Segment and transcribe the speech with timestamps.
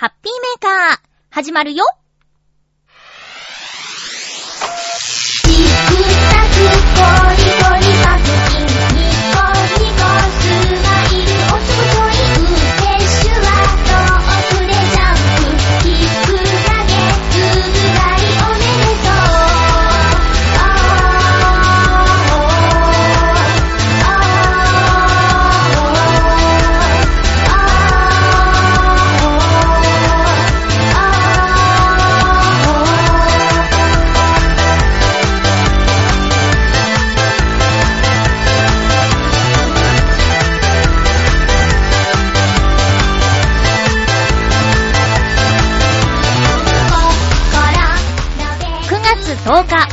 [0.00, 0.98] ハッピーメーカー、
[1.28, 1.84] 始まるよ。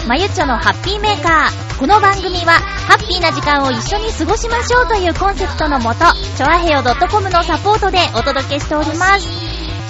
[0.08, 1.80] まゆちょのハッピーメーカー。
[1.80, 2.54] この番組は、
[2.88, 6.06] ハッピーな時間を一緒に過ごしましょうというコンセプトのもと、
[6.38, 9.28] ちょあへよ .com のサポートでお届けしております。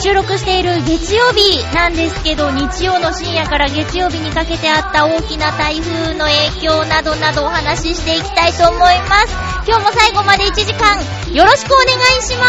[0.02, 9.36] 収録している月曜日なんですけど、日曜の深夜から月曜日にかけてあった大きな台風の影響などなどお話ししていきたいと思います。
[9.68, 10.96] 今日も最後まで1時間、
[11.34, 12.46] よろしくお願いしま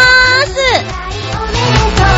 [2.06, 2.16] す。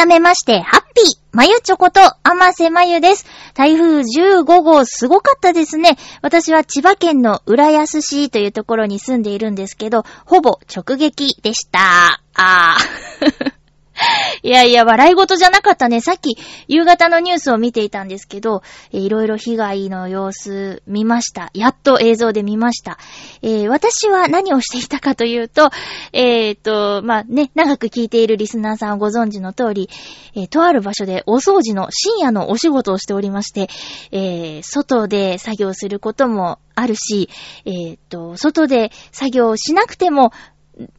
[0.00, 3.26] 改めまして、ハッピーまゆちょこと、あませまゆです。
[3.52, 5.98] 台風15号すごかったですね。
[6.22, 12.22] 私は千葉県の浦安市というところに住んでいるんですけど、ほぼ直撃でした。
[12.34, 13.59] あー。
[14.42, 16.00] いやいや、笑い事じゃなかったね。
[16.00, 16.38] さっき、
[16.68, 18.62] 夕方のニュースを見ていたんですけど、
[18.92, 21.50] いろいろ被害の様子見ました。
[21.54, 22.98] やっと映像で見ました。
[23.42, 25.70] えー私は何をしていたかというと、
[26.12, 29.88] えーっと、まあ、ね、長く聞いているリスナーさんはご存知の通り、
[30.34, 33.68] えーとある場所でお掃除の深夜のお仕事をしておりまして、
[34.12, 37.28] えー外で作業することもあるし、
[37.64, 40.32] えーっと、外で作業しなくても、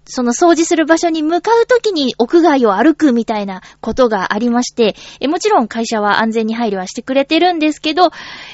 [0.05, 8.11] その掃除する場所に向かうときに屋外を歩くみたいなことがありまして、えもちろん会社は安全に配慮はしてくれてるんですけど、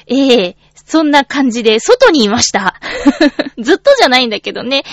[0.07, 0.57] ええ
[0.87, 2.79] そんな感じで外にいました。
[3.59, 4.83] ずっとじゃないんだけどね。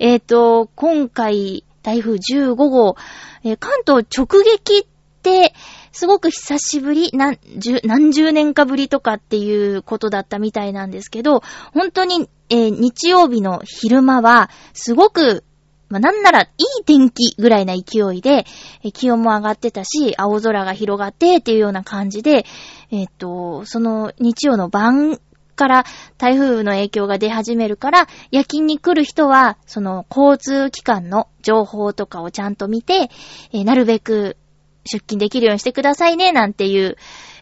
[0.00, 2.96] えっ、と、今回台風15号、
[3.44, 4.86] えー関東直撃っ
[5.22, 5.54] て、
[5.92, 15.44] すごく久しぶり何十、何十年かぶりとかっていうことだったみたいなんですけど、本当に、えー日曜日の昼間は、すごく
[15.88, 16.46] まあ、なんなら、い
[16.80, 18.44] い天気ぐらいな勢いで、
[18.92, 22.44] 気温も上がってたし、青空が広がってっていうような感じで、
[22.90, 25.20] えっと、その日曜の晩
[25.56, 25.84] から
[26.18, 33.08] 台風の影響が出始めるから、夜勤に来る人は、その交通機関の情報とかをちゃんと見て、
[33.52, 34.36] えーなるべく
[34.84, 36.96] 出勤できるようにしてくださいね、なんていう、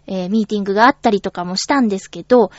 [0.06, 2.50] えーミーティングがあったりとかもしたんですけど、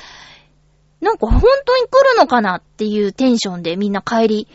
[1.02, 4.47] なんか本当に来るのかなっていうテンションでみんな帰り、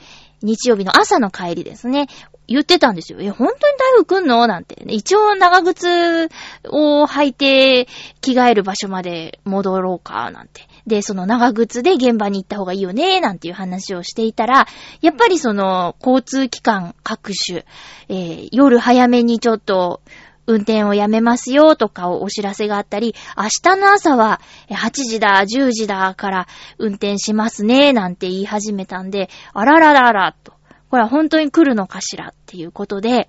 [0.43, 2.09] 日曜日の朝の帰りですね。
[2.49, 3.21] 言ってたんですよ。
[3.21, 4.47] え、本当に台風来んの？
[4.49, 4.84] なんて。
[4.84, 6.28] ね一応長靴
[6.69, 7.87] を履いて
[8.21, 10.62] 着替える場所まで戻ろうか、なんて。
[10.87, 14.67] で、その長靴で現場に行った方がいいよね、なんていう話をしていたら、
[15.00, 17.64] やっぱりその交通機関各種、
[18.09, 20.00] えー夜早めにちょっと
[20.50, 23.44] 運転をやめますよとかをお知らせがあったり、明
[23.75, 26.49] 日の朝は8時だ、10時だから
[26.79, 30.52] 運転しますね、なんて言い始めたんで、あららららと、
[30.91, 33.29] これは本当に来るのかしらっていうことで、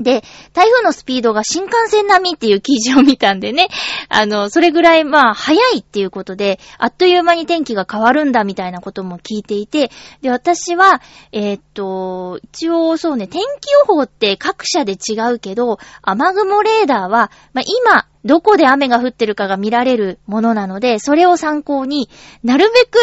[0.00, 3.68] で、台風のスピードが新幹線並みっていう記事を見たんでね、
[4.08, 11.00] あの、それぐらいまあ早いっていうことで、あっという間に天気が変わるんだみたいなことも聞いていて、で、私は、
[11.32, 22.08] えーっと、一応そうね、天気予報って各社で違うけど、雨雲レーダーは、まあ今、どこで雨が降ってるかが見られるものなので、それを参考に
[22.42, 22.98] なるべく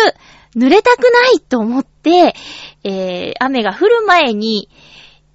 [0.55, 2.33] 濡れたくないと思って、
[2.83, 4.69] えー、雨が降る前に、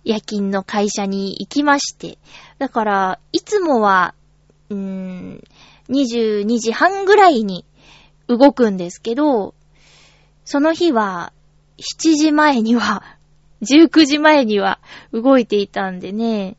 [0.06, 2.16] 夜勤の会社に行きまして。
[2.58, 4.14] だから、いつもは、
[4.70, 5.44] うーん、
[5.90, 7.64] 22時半ぐらいに
[8.28, 9.54] 動くんですけど、
[10.44, 11.32] その日は、
[11.78, 13.02] 7時前には、
[13.62, 14.78] 19時前には
[15.12, 16.56] 動いていたんでね。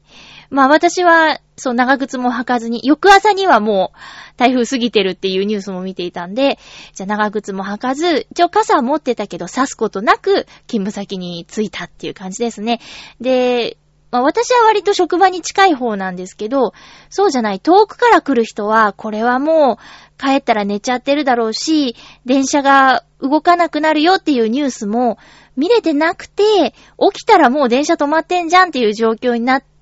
[0.50, 3.98] まあ私は、そう、長靴も履かずに、翌朝にはもう
[4.38, 6.60] 台風過ぎてるっていうニュースも見ていたんで、
[6.94, 12.80] じゃあ長靴も履かず、一応傘持ってたけど、刺すことなく勤務先に着いたっていう感じですね。
[13.20, 13.78] で、
[14.12, 16.74] まあ私は割と職場に近い方なんですけど、
[17.10, 21.96] そうじゃない、遠くから来る人は、これはもう帰ったら寝ちゃってるだろうし、
[22.26, 25.18] 電車が動かなくなるよっていうニュースも
[25.56, 29.77] 見れてなくて、起きたらもう電車止まってんじゃんっていう状況になって、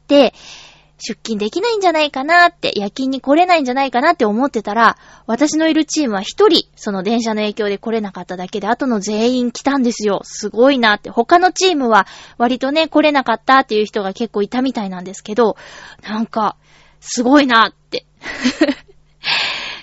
[0.98, 4.98] 出勤できないんじゃないかなって、夜勤に来れないんじゃないかなって思ってたら、
[5.28, 10.22] 私のいるチームは一人、その電車の影響で来れなかっただけで、後の全員来たんですよ。
[10.24, 11.10] すごいなって。
[11.10, 12.07] 他のチームは
[12.38, 15.57] 割とね、来れなかったっていう人が結構いたみたいなんですけど、
[16.02, 16.56] なんか、
[17.02, 18.06] すごいなって。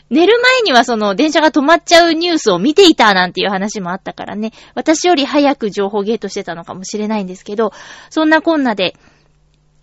[0.09, 7.73] 寝る前にはその電車が止まっちゃうニュースを見ていたなんていう話もあったからね、私より早く情報ゲートしてたのかもしれないんですけど、
[8.11, 8.95] そんなこんなで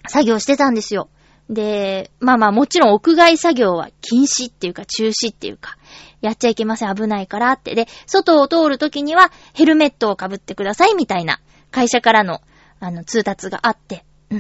[0.07, 1.10] 作業してたんですよ。
[1.50, 5.78] で、まあまあもちろん屋外作業は禁止っていうか中止っていうか、
[6.22, 7.75] やっちゃいけません危ないからって。
[7.75, 11.40] で、外を通るときにはヘルメットを被ってくださいみたいな
[11.72, 12.42] 会社からの
[12.80, 14.06] あの通達があって。
[14.30, 14.36] う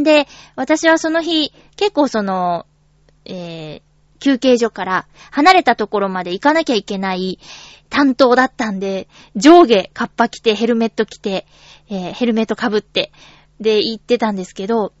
[0.00, 0.02] ん。
[0.02, 0.26] で、
[0.56, 2.66] 私はその日結構その、
[3.24, 3.82] えー、
[4.18, 7.38] 休憩所から離れたところまで行かなきゃいけない
[7.90, 11.46] 担当だったんで、上下カッパ着てヘルメット着て、
[11.88, 13.12] えー、ヘルメット被って、
[13.60, 14.92] で行ってたんですけど、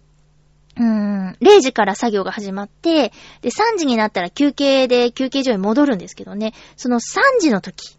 [0.76, 3.12] うーん、0時から作業が始まって、
[3.42, 7.96] で、3時になったら休憩で休憩所に戻るんですけどね、その3時の時、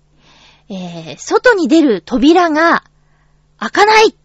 [0.69, 2.83] えー、外に出る扉が
[3.59, 4.15] 開かない。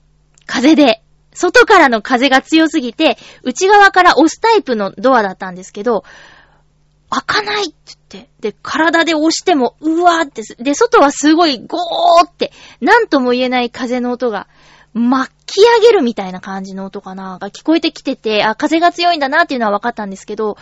[0.47, 6.03] 風で、外からの風が強すぎて、内側から押すタイプのドアだったんですけど、
[7.09, 7.75] 開かないって
[8.11, 14.49] 言って、で、体で押しても、うわーって、で、外はすごいゴーって、なんとも言えない風の音が、
[14.93, 20.57] 巻き上げるみたいな感じの音かな、が聞こえてきてて、あ、風が強いんだなっていうのは分かったんですけど、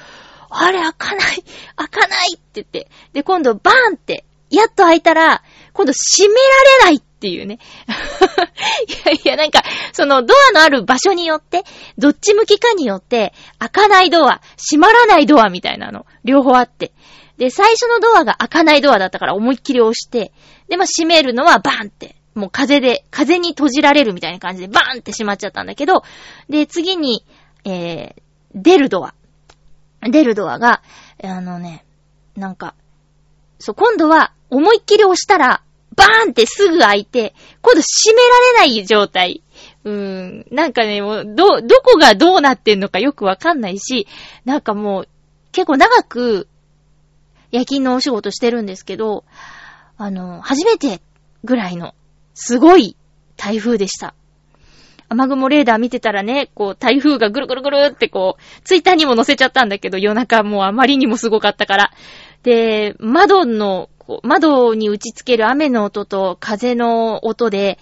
[0.51, 1.45] あれ開かない
[1.77, 5.43] 開かないって言って、で、今度バーンって、やっと開いたら、
[5.73, 6.41] 今度閉めら
[6.81, 7.59] れないっていうね。
[8.89, 9.63] いやいや、なんか、
[9.93, 11.65] そのドアのある場所によって、
[11.99, 16.93] どっち向きかによって、開かないドア、閉まらないドアみたいなの、両方あって。
[17.37, 20.33] で、最初のドアが開かないドアだったから思いっきり押して、
[20.69, 26.03] で、まあ、閉めるのはバーンって、もう風で、風に閉じられるみたいな感じでバーンって閉まっちゃったんだけど、
[26.49, 27.25] で、次に、
[27.65, 28.23] えー、
[28.55, 29.15] 出るドア。
[30.01, 30.83] 出るドアが、
[31.23, 31.85] あのね、
[32.37, 32.75] なんか、
[33.59, 35.63] そう、今度は思いっきり押したら、
[35.97, 39.43] バーンってすぐ開いて、今度閉められない状態。
[39.85, 44.07] うーん、なんかね、もう、ど、どこがどうなってんのかよくわかんないし、
[44.45, 45.09] なんかもう、
[45.51, 46.47] 結構長く、
[47.51, 49.25] 夜勤のお仕事してるんですけど、
[49.97, 51.01] あの、初めて
[51.43, 51.95] ぐらいの、
[52.41, 52.97] すごい
[53.37, 54.15] 台風でした。
[55.09, 61.91] 雨雲レーダー見てたらね、こう、台風がぐるぐるぐるってこう、ツイッターにも載せちゃったんだけど、夜中もうあまりにもすごかったから。
[62.45, 63.89] で、窓の、
[64.23, 67.79] 窓に打ち付ける雨の音と風の音で、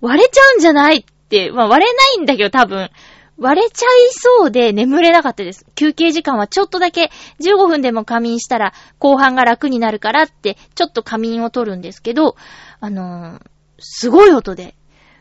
[0.00, 2.90] 割れちゃうんじゃないって、まあ割れないんだけど多分、
[3.38, 5.64] 割れちゃいそうで眠れなかったです。
[5.76, 12.36] 休憩時間はちょっとだけ15分でも仮眠したら後半が楽になるからってちょっと仮眠を取るんですけど、
[12.80, 14.74] あのーすごい音で。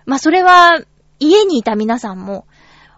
[0.05, 0.81] まあそれは
[1.19, 2.45] 家にいた皆さんも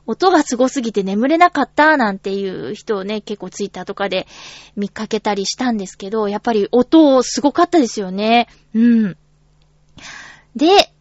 [0.05, 4.27] 音がすごすぎて眠れなかったなんていう人をね、結構ツイッターとかで
[4.75, 8.47] 見かけたりしたんですけど、やっぱり音すごかったですよね。
[8.73, 9.17] うん。
[10.55, 10.91] で、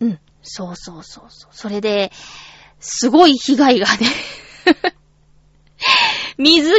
[0.00, 1.50] うん、そうそうそうそう。
[1.52, 2.12] それで、
[2.78, 4.06] すごい被害がね、
[6.38, 6.78] 水が、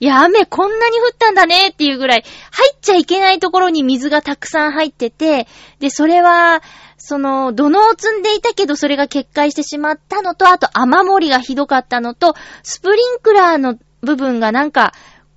[0.00, 5.46] いや、雨こんなに降ったんだねっていうぐらい、入っちゃいけないところに水がたくさん入ってて、
[5.78, 6.62] で、それは、
[6.96, 14.94] その、土のを積んでいたけど、それが決壊してしまったのと、あと雨漏りがひどかったのと、スプリンクラーの部分がなんか、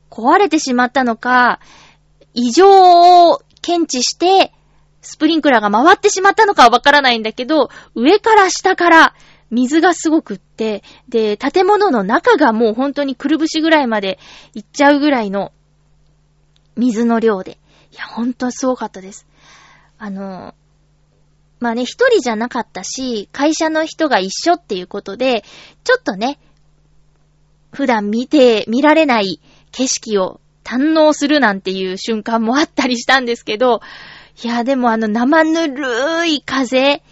[0.10, 1.60] 壊れてしまったのか、
[2.34, 4.54] 異常を検知して、
[5.02, 9.14] スプリンクラーが回ってしまったのかはわからないんだけど、上から下から
[9.54, 14.20] 水がすごくって、で、建物の中がもう本当にくるぶしぐらいまで
[14.54, 15.52] 行っちゃうぐらいの
[16.76, 17.60] 水の量で。
[17.92, 19.28] いや、ほんとすごかったです。
[20.00, 20.56] あの、
[21.60, 25.44] まあね、一人じゃなかったし、会社の人が一緒っていうことで、
[25.84, 26.40] ちょっとね、
[27.72, 29.40] 普段見て、見られない
[29.72, 33.82] 景色を堪能するなんていう瞬間もあったりしたんですけど、
[34.44, 37.04] いや、でもあの生ぬるい風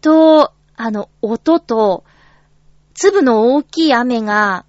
[0.00, 2.04] と、あの音と、
[2.94, 4.64] 粒の大きい雨が、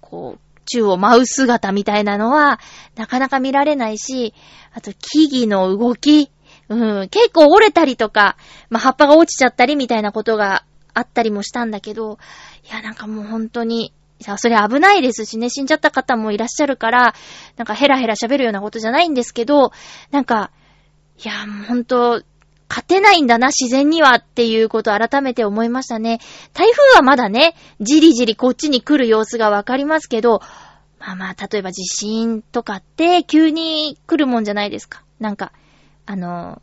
[0.00, 2.60] こう、宙を舞う姿みたいなのは、
[2.96, 4.34] なかなか見られないし、
[4.72, 6.30] あと木々の動き、
[6.68, 8.36] うん、結構折れたりとか、
[8.70, 12.18] まあ、葉っぱが落ちちゃったりみたいなことがあったりもしたんだけど、
[12.68, 17.14] いや、なんかもう本当に、いや、それ危ないですしね、死んじゃった方もいらっしゃるから、
[17.56, 19.72] なんかヘラヘラ喋るようなことじゃないんですけど、
[20.10, 20.50] なんか、
[21.22, 22.22] いや、もう本当
[22.72, 26.20] 勝てないんだな、自然にはっていうことを改めて思いましたね。
[26.54, 30.40] 台風はまだね、じりじりこっちに来る様子がわかりますけど、
[30.98, 35.02] まあまあ、例えば地震とかって急に来るもんじゃないですか。
[35.20, 35.52] なんか、
[36.06, 36.62] あの、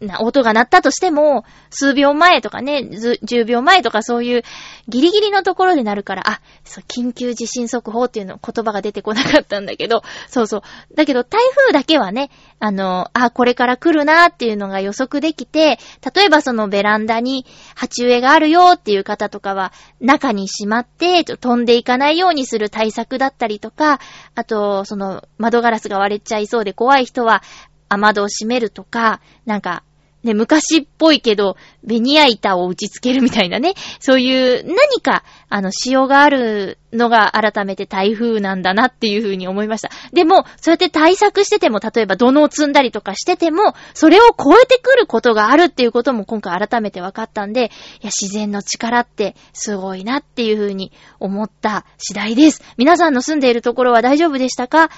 [0.00, 4.42] な、音が鳴ったとしても、数秒前とかね、10秒前とかそういう
[4.88, 10.62] ギリギリのところで鳴るから、あ、そう、緊急地震速報っていうの言葉が出てこなかったんだけど、そうそう。
[10.94, 15.78] だけど台風だけはね、あの、あ、これから来るなっていうのが予測できて、
[16.14, 23.98] 例えばそのベランダに鉢植えがあるよっていう方とかは、中にしまって、飛んでいかないようにする対策だったりとか、
[24.36, 27.42] あと、その窓ガラスが割れちゃいそうで怖い人は、
[27.88, 29.82] 雨戸を閉めるとか、なんか、
[30.28, 39.90] ね、昔っぽいけど、ベニヤ板を打ち付けるみたいなね、そういう何か、あの、仕様があるのが改めて台風なんだなっていうふうに思いました。
[40.12, 52.62] でも、そうやって対策してても、例えば土のを積んだりとかしてても、それを超えてくることがあるっていうことも今回改めて分かったんで、いや、自然の力ってすごいなっていうふうに思った次第です。
[52.76, 54.90] 皆さんの住んでいるところは大丈夫でしたか？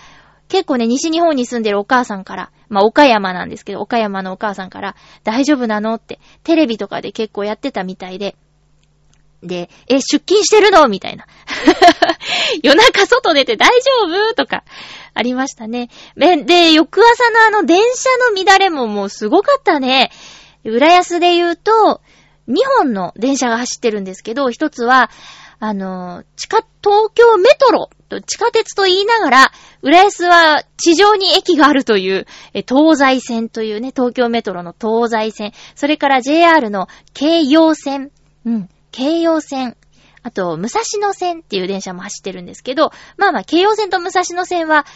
[0.50, 8.36] 結構ね、西日本に住んでるお母さんから、まあ、岡山なんですけど、岡山のお母さんから、大丈夫なのって、テレビとかで結構やってたみたいで、
[9.42, 11.24] で、え、出勤してるのみたいな。
[12.62, 14.64] 夜中外出て大丈夫とか、
[15.14, 15.88] ありましたね。
[16.16, 20.10] で、翌朝のあの電車の乱れももうすごかったね。
[20.64, 22.00] 浦安で言うと、
[22.48, 25.10] 2本の電車が走ってるんですけど、一つは、
[25.60, 29.52] あの、地下、東京メトロと地下鉄と言いながら、
[29.82, 38.10] 浦安は地上に駅があるという、え東西線というね、東京メトロの東西線、それから JR の京葉線、
[38.46, 39.76] うん、京葉線、
[40.22, 44.86] あと、武蔵野線っていう電車も走ってるんですけど、まあまあ、京葉線と武蔵野線は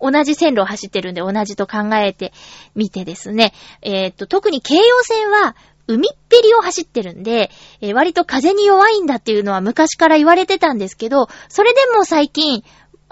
[0.00, 2.32] 同じ線路を走ってるんで同じと考えて
[2.74, 5.56] みてですね、えーっと、特に京葉線は
[5.92, 12.62] 海っぺりを走ってるんで、えー割と風に弱いんだっていうのは昔から言われてたんですけど、それでも最近、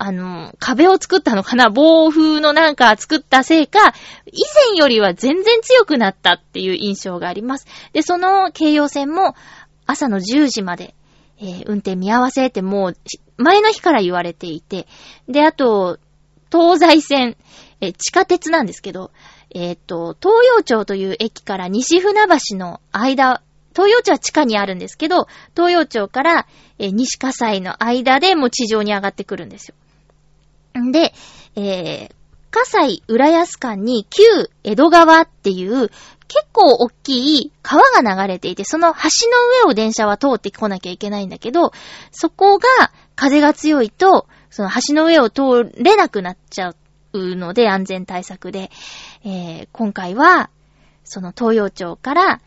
[0.01, 3.93] あの、壁を作ったのかな暴風のなんか作ったせいか、
[4.27, 7.67] 以前よりは全然強くなったっていう印象があります。
[7.93, 9.35] で、その京葉線も
[9.87, 10.95] 朝の10時まで、
[11.41, 12.97] えー運転見合わせってもう、
[13.39, 14.87] 前の日から言われていて、
[15.29, 15.99] で、あと、
[16.53, 17.37] 東西線、
[17.81, 19.11] えー地下鉄なんですけど、
[19.51, 23.43] えっ、と、東洋町という駅から西船橋の間、
[23.75, 26.47] 東洋町は地下にあるんですけど、東洋町から、
[26.79, 30.81] え西葛西の間でもう地上に上がってくるんですよ。
[30.81, 31.13] んで、
[31.57, 32.15] えー、
[32.51, 35.91] 葛西浦安間に旧江戸川っていう
[36.29, 38.99] 結構大きい川が流れていて、その橋
[39.31, 41.73] の上を電車は通ってこなきゃいけないんだけど、
[42.13, 42.67] そこが
[43.17, 46.77] 風が強いと、その橋の上を通れなくなっちゃう
[47.37, 48.71] ので、安全対策で。
[49.25, 50.51] えー今回は、
[51.05, 52.41] その東洋町から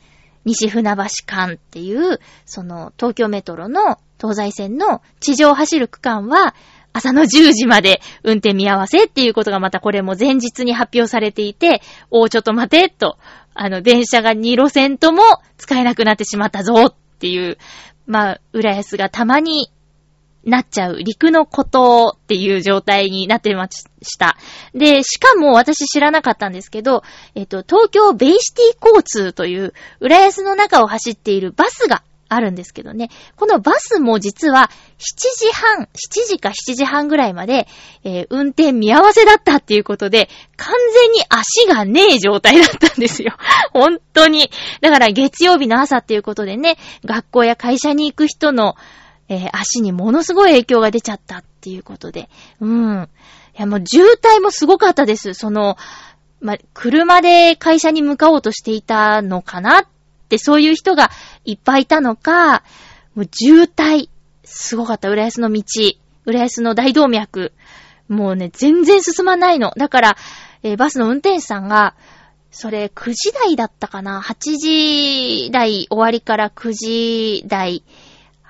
[0.46, 6.56] 西船橋間っていう、その東京メトロの東西線の地上を走る区間は、
[6.94, 13.18] 朝の10時まで運転見合わせっていうことがまたこれも前日に発表されていて、おーちょっと待て、と、
[13.54, 15.24] あの、電車が2路線とも
[15.58, 17.58] 使えなくなってしまったぞっていう、
[18.08, 19.72] まあ、浦安がたまに
[20.44, 24.38] なっちゃう陸の孤島っていう状態になってました。
[24.74, 27.04] で、しかも私知らなかったんですけど、
[27.36, 33.10] えっと、東京ベイシティ交通という浦安の中を走っているバスがあるんですけどね。
[33.36, 35.04] このバスも実は7
[35.38, 35.88] 時半、7
[36.28, 37.68] 時か7時半ぐらいまで、
[38.04, 43.36] えー運転見合わせだったっていうことで、完全に足がねえ状態だったんですよ。
[43.74, 44.50] 本当に。
[44.80, 48.76] だから月曜日の朝っていうことでね、学校や会社に行く人の
[49.32, 52.30] えー足にものすごい影響が出ちゃったっていうことで。
[52.60, 53.10] うん。
[53.58, 55.34] いや、もう渋滞もすごかったです。
[55.34, 55.78] その、
[56.42, 59.86] ま、車で会社に向かおうとしていたのかなっ
[60.28, 61.12] てそういう人が
[61.46, 62.64] いっぱいいたのか、
[63.16, 64.10] もう渋滞、
[64.44, 65.64] すごかった、浦安の道、
[66.26, 67.54] 浦安の大動脈。
[68.10, 69.72] もうね、全然進まないの。
[69.78, 70.18] だから、
[70.64, 71.96] えーバスの運転手さんが、
[72.52, 77.84] それ9時台だったかな ?8 時台終わりから9時台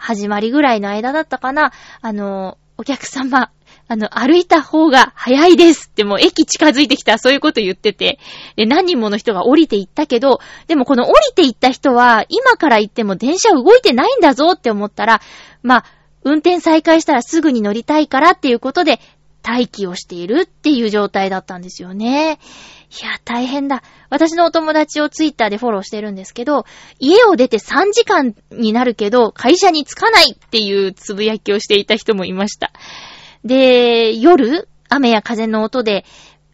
[0.01, 3.51] 始まりぐらいの間だったかなあの、お客様、
[3.87, 8.19] あの、歩いた方が早いですってもう駅近づいてきた、そういうこと言ってて。
[8.55, 15.21] で、何人もの人が降りていったけど、でもこの降りていった人は、今から行っても電車動いてないんだぞって思ったら、
[15.61, 15.85] まあ、
[16.23, 18.99] 運転再開したらすぐに乗りたいからっていうことで、
[19.43, 22.39] 待機をしているっていう状態だったんですよね。
[23.01, 23.83] いや、大変だ。
[24.09, 26.65] 私のお友達をツイッターでフォローしてるんですけど、
[26.99, 32.71] 家を出て3時間になるけど、会社に着かないっていうつぶやきをしていた人もいました。
[33.45, 36.05] で、夜、雨や風の音で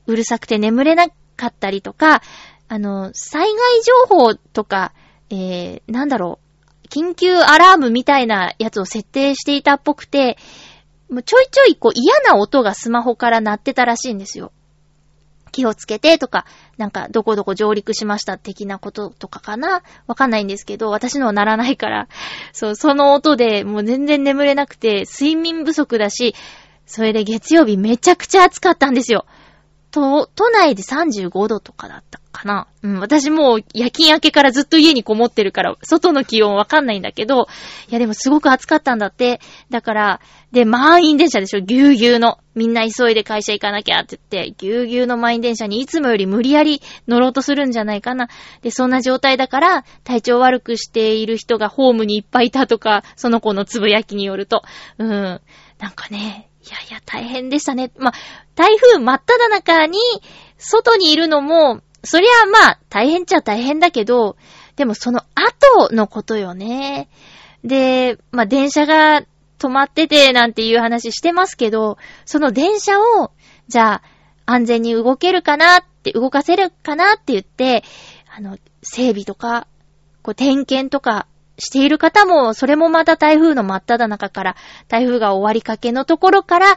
[0.06, 2.22] うるさくて眠れなかったりとか、
[2.70, 4.94] あの、災害情報とか、
[5.30, 6.48] えー、なんだろう、
[6.88, 10.38] 緊急アラームみたいなやつを設定していたっぽくて、
[11.10, 14.52] もうちょいちょいこう嫌な音がスマホから鳴ってたらしいんですよ。
[15.54, 16.46] 気をつけてとか、
[16.78, 19.82] なんかどこどこ上陸しました的なこととかかな？
[20.06, 22.08] わかんないんですけど、私のは鳴らないから、
[22.52, 26.36] そう、その音でもう全然眠れなくて、睡眠不足だし、
[26.86, 29.26] それで月曜日めちゃくちゃ暑かったんですよ。
[30.00, 32.68] 都内で35度とかだったかな。
[32.84, 37.48] うん、私もう夜勤明けからずっと家にこもってるから、外の気温わかんないんだけど、
[37.90, 39.40] いやでもすごく暑かったんだって。
[39.70, 42.38] だから、で、満員電車でしょ、ぎゅうぎゅうの。
[42.56, 48.30] みんな急いで会社行かなきゃって言って、ぎゅうぎゅうの満員電車にいつもより無理やり乗ろうとするんじゃないかな。
[48.62, 54.64] で、そんな状態だから、体調悪くしている人がホームにいっぱいいたとか、その子のつぶやきによると。
[54.98, 55.10] うん。
[55.10, 57.92] なんかね、いやいや、大変でしたね。
[57.98, 58.14] まあ、
[58.58, 60.00] 台風真っ只中に、
[60.58, 64.36] 外にいるのも、そりゃまあ、大変っちゃ大変だけど、
[64.76, 67.08] でもその後のことよね。
[67.64, 69.22] で、まあ、電車が
[69.60, 73.32] 止まっててなんていう話してますけど、その電車を、
[73.68, 74.04] じゃあ、
[74.48, 77.84] 安全に動けるかなって、動かせるかなって言って、
[78.36, 79.68] あの、整備とか、
[80.24, 81.28] こう、点検とか
[81.60, 84.56] している方も、それもまた台風の真っ只中から、
[84.88, 86.76] 台風が終わりかけのところから、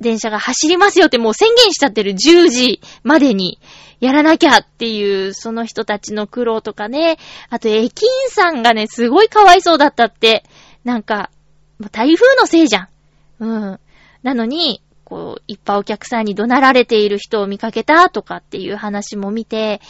[0.00, 3.58] 電車が走りますよってもう宣言しちゃってる10時までに
[4.00, 7.18] やらなきゃっていう、その人たちの苦労とかね。
[7.48, 10.44] あと駅員さんがね、すごいかわいそうだったって。
[10.84, 11.30] なんか、
[11.92, 12.88] 台風のせいじゃん。
[13.40, 13.80] うん。
[14.22, 19.80] なのに、こう、いっぱいお客さんに怒鳴られている人を見かけたとかっていう話も見て、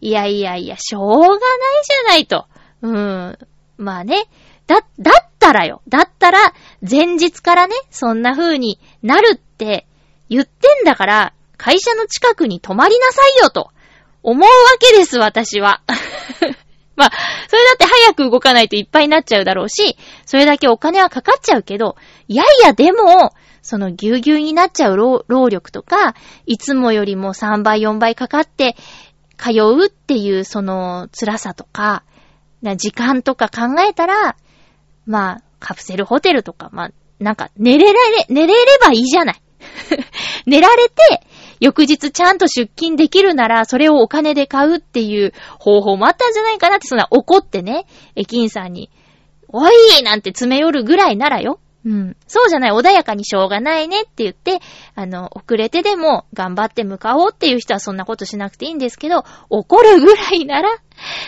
[0.00, 1.38] いやいやいや、しょうがない
[1.84, 2.46] じゃないと。
[2.80, 3.38] うん。
[3.76, 4.24] まあね。
[4.66, 5.82] だ、だったらよ。
[5.88, 6.54] だったら、
[6.88, 9.40] 前日からね、そんな風になるっ
[10.28, 13.70] 言ってんだから、会社の近くに泊まりなさいよと、
[14.22, 14.48] 思うわ
[14.78, 15.82] けです、私は。
[16.94, 17.10] まあ、
[17.48, 19.96] それだって早く動かないといっぱいになっちゃうだろうし、
[20.26, 21.96] それだけお金はかかっちゃうけど、
[22.28, 26.14] いやいやでも、そのぎゅうぎゅうになっちゃう労力とか、
[26.46, 28.76] いつもよりも3倍4倍かかって、
[29.38, 32.04] 通うっていうその辛さとか、
[32.62, 34.36] な時間とか考えたら、
[35.06, 39.41] まあ、カプセルホテルとか、まあ、なんか、寝れられ、寝れればいいじゃない。
[40.46, 41.26] 寝られて、
[41.60, 48.90] 翌日ちゃんと出勤できるなら、それをお金で買うっていう方法もあったんじゃないかなって、そんな怒ってね、駅員さんに、
[49.48, 51.60] おいなんて詰め寄るぐらいならよ。
[51.84, 52.16] うん。
[52.28, 54.60] そうじゃない、穏やかにしょうがないねって言って、
[54.94, 60.68] あの、遅れてでも頑張って向かおうっていう人はそんなことしなくていいんですけど、怒るぐらいなら、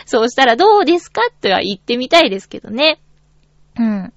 [0.07, 1.23] そうしたらどうですか？
[1.31, 3.01] っては言ってみたいですけどね。
[3.79, 4.13] うん。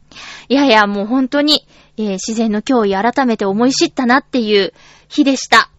[0.49, 1.65] いやいや、もう本当に、
[1.97, 4.73] えー自然の脅威改めて思い知ったなっていう
[5.09, 5.69] 日でした。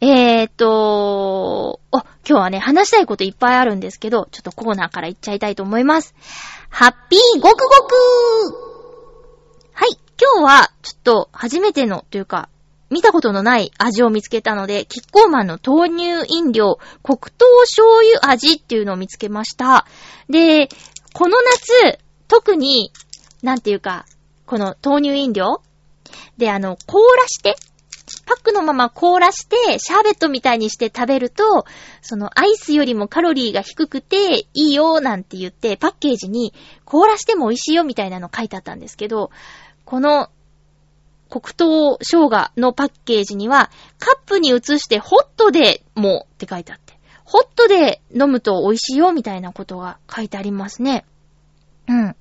[0.00, 6.14] えーと、今日はね、話したいこといっぱいあるんですけど、ちょっとコーナーから行っちゃいたいと思います。
[6.68, 7.94] ハッピーごくごく
[9.72, 12.48] はい、今日は、ちょっと、初めての、というか、
[12.90, 19.86] 見たことのない味を見つけたので、キッコーマンの豆乳飲料、黒糖醤油味っていうのを見つけました。
[20.28, 20.68] で、
[21.12, 22.92] この夏、特に、
[23.44, 24.06] なんていうか、
[24.46, 25.60] この豆乳飲料？
[26.38, 27.56] で、あの、凍らして、
[28.26, 31.66] パックのまま凍らして、シャーベットみたいにして食べると、
[32.00, 36.54] そのアイスよりもカロリーが低くていいよなんて言って、パッケージに
[36.84, 39.30] 凍らしても美味しいよみたいなの書いてあったんですけど、
[39.84, 40.30] この
[41.28, 51.04] 黒糖生姜のパッケージには、カップに移してホットでもって書いてあって、ホットで飲むと美味しいよみたいなことが書いてありますね。
[51.88, 52.16] うん。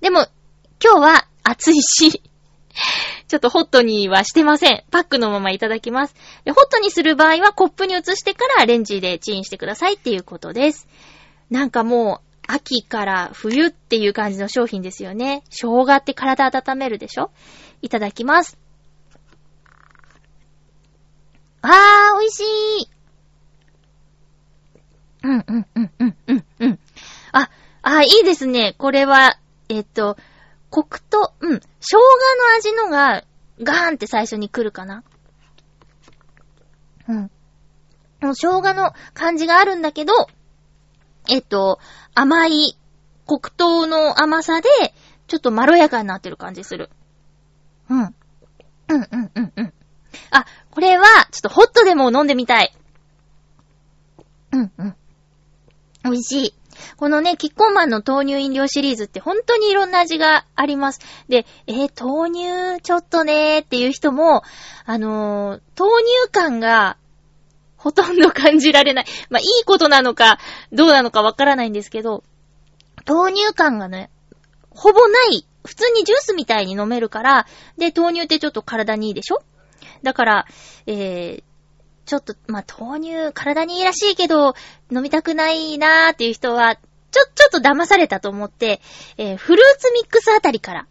[0.00, 0.26] でも、
[0.82, 2.22] 今日は暑いし、
[3.28, 4.84] ちょっとホットにはしてません。
[4.90, 6.14] パックのままいただきます。
[6.46, 10.88] ホットにする場合はコップに移してからレンジでチンしてくださいっていうことです。
[11.50, 15.42] なんかもう、秋から冬っていう感じの商品ですよね。
[15.50, 17.30] 生姜って体温めるでしょ？
[17.82, 18.58] いただきます。
[21.62, 22.40] あー、美味し
[22.84, 22.90] い。
[25.22, 26.78] うん、うん、うん、うん、うん、うん。
[27.32, 27.50] あ、
[27.82, 28.74] あ、いいですね。
[28.78, 29.38] これは、
[29.68, 30.16] えっと、
[30.70, 32.04] 黒糖、うん、生姜の
[32.56, 33.24] 味のが、
[33.62, 35.02] ガーンって最初に来るかな。
[37.08, 37.30] うん。
[38.20, 40.12] 生姜の感じがあるんだけど、
[41.28, 41.78] えっと、
[42.14, 42.76] 甘い
[43.26, 44.68] 黒糖の甘さで、
[45.26, 46.90] ちょっとまろやかになってる感じする。
[47.88, 48.00] うん。
[48.00, 48.14] うん、
[48.88, 49.72] うん、うん、うん。
[50.30, 52.72] あ、これは、ちょっとホットでも飲んでみたい。
[54.52, 54.96] うん、うん。
[56.04, 56.54] 美味しい。
[56.96, 61.00] このね、キッコーマンの豆乳飲料シリーズって本当にいろんな味があります。
[61.28, 64.42] で、えー、豆乳ちょっとねーっていう人も、
[64.84, 66.96] あのー、豆乳感が
[67.76, 69.06] ほとんど感じられない。
[69.30, 70.38] まあ、いいことなのか、
[70.70, 72.22] どうなのかわからないんですけど、
[73.06, 74.10] 豆乳感がね、
[74.70, 75.46] ほぼない。
[75.64, 79.42] 普通にジュースみたいに飲めるから、で、豆乳ってちょっと体にいいでしょ？
[80.02, 80.46] だから、
[80.86, 81.42] えー、
[82.10, 84.54] ちょっと、まあ、豆乳、体にいいらしいけど、
[84.90, 86.80] 飲みたくないなーっていう人は、ちょ、
[87.12, 88.80] ちょっと騙されたと思って、
[89.16, 90.88] えー、フルーツミックスあたりから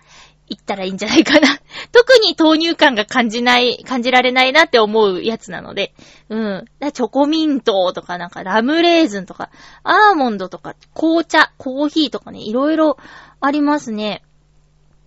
[0.47, 1.59] 行ったらいいんじゃないかな。
[1.91, 5.93] 特に豆乳感が感じない、感じられないなって思うやつなので。
[6.29, 6.65] うん。
[6.93, 9.49] チョコミントとかなんかラムレーズンとか、
[9.83, 12.97] アーモンドとか、紅茶、コーヒーとかね、いろいろ
[13.41, 14.23] ありますね。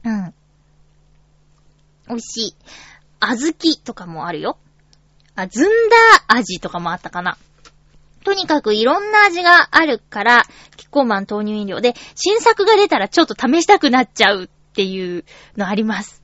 [0.05, 0.35] うん。
[2.07, 2.57] 美味しい。
[3.19, 4.59] 小豆とかもあるよ。
[5.35, 5.97] あ、ずんだ
[6.29, 7.39] 味とかもあったかな。
[8.25, 15.25] とにかくいろんな味があるから、キッコーマン豆乳飲料で、新作が出たらちょっと試したくなっちゃうっていう
[15.57, 16.23] のあります。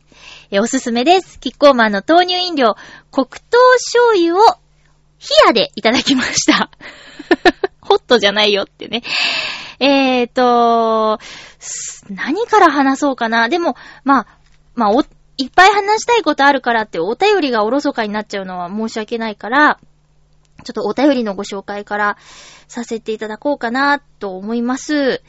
[0.50, 1.38] え、おすすめです。
[1.40, 2.76] キッコーマンの豆乳飲料、
[3.10, 4.58] 黒糖醤油を、
[5.20, 6.70] 冷やでいただきました。
[7.80, 9.02] ホットじゃないよってね。
[9.80, 11.18] えーと、
[12.08, 13.48] 何から話そうかな。
[13.48, 14.26] でも、まあ、
[14.74, 15.04] まあ、お、
[15.38, 19.78] いっぱい話したいことあるからってお便りがおろそかになっちゃうのは申し訳ないから、
[20.64, 22.18] ちょっとお便りのご紹介から
[22.66, 25.22] させていただこうかなと思います。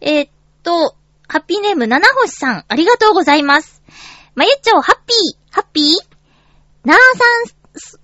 [0.00, 0.30] えー、っ
[0.62, 0.94] と、
[1.26, 3.82] ハッピーネーム七星さん、ありがとうございます。
[4.34, 6.16] まゆっちょ、ハッピー、ハッピー？
[6.84, 7.55] なーさん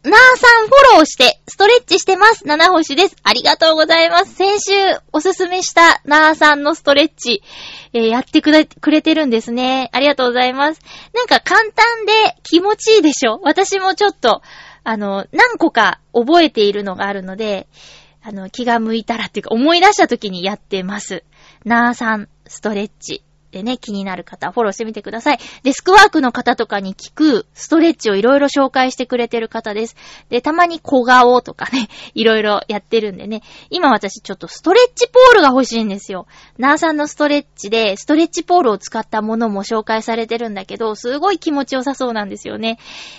[0.02, 2.46] なーさんフォローして、ストレッチしてます。
[2.46, 3.16] 七星です。
[3.22, 4.34] ありがとうございます。
[4.34, 4.72] 先週
[5.12, 7.42] おすすめしたなーさんのストレッチ、
[7.94, 9.88] えー、やってくれ、くれてるんですね。
[9.92, 10.80] ありがとうございます。
[11.14, 13.40] なんか簡単で気持ちいいでしょ？
[13.42, 14.42] 私もちょっと、
[14.84, 17.66] あの、何個か覚えているのがあるので、
[18.22, 21.24] あの、気が向いたらっていうか思い出した時にやってます。
[21.64, 23.22] なーさんストレッチ。
[23.52, 25.38] でね、気になる方、フォローしてみてください。
[25.62, 29.96] デスクワークの方とかに聞くストレッチをいろいろ紹介してくれてる方です。
[30.30, 36.26] で、たまに小顔とかね、 いろいろやってるんでね、今私ちょっとストレッチポールが欲しいんですよ。
[36.56, 42.78] ナーさんのストレッチで、ストレッチポールを使ったものも紹介されてるんだけど、すごい気持ちよさそうなんですよね。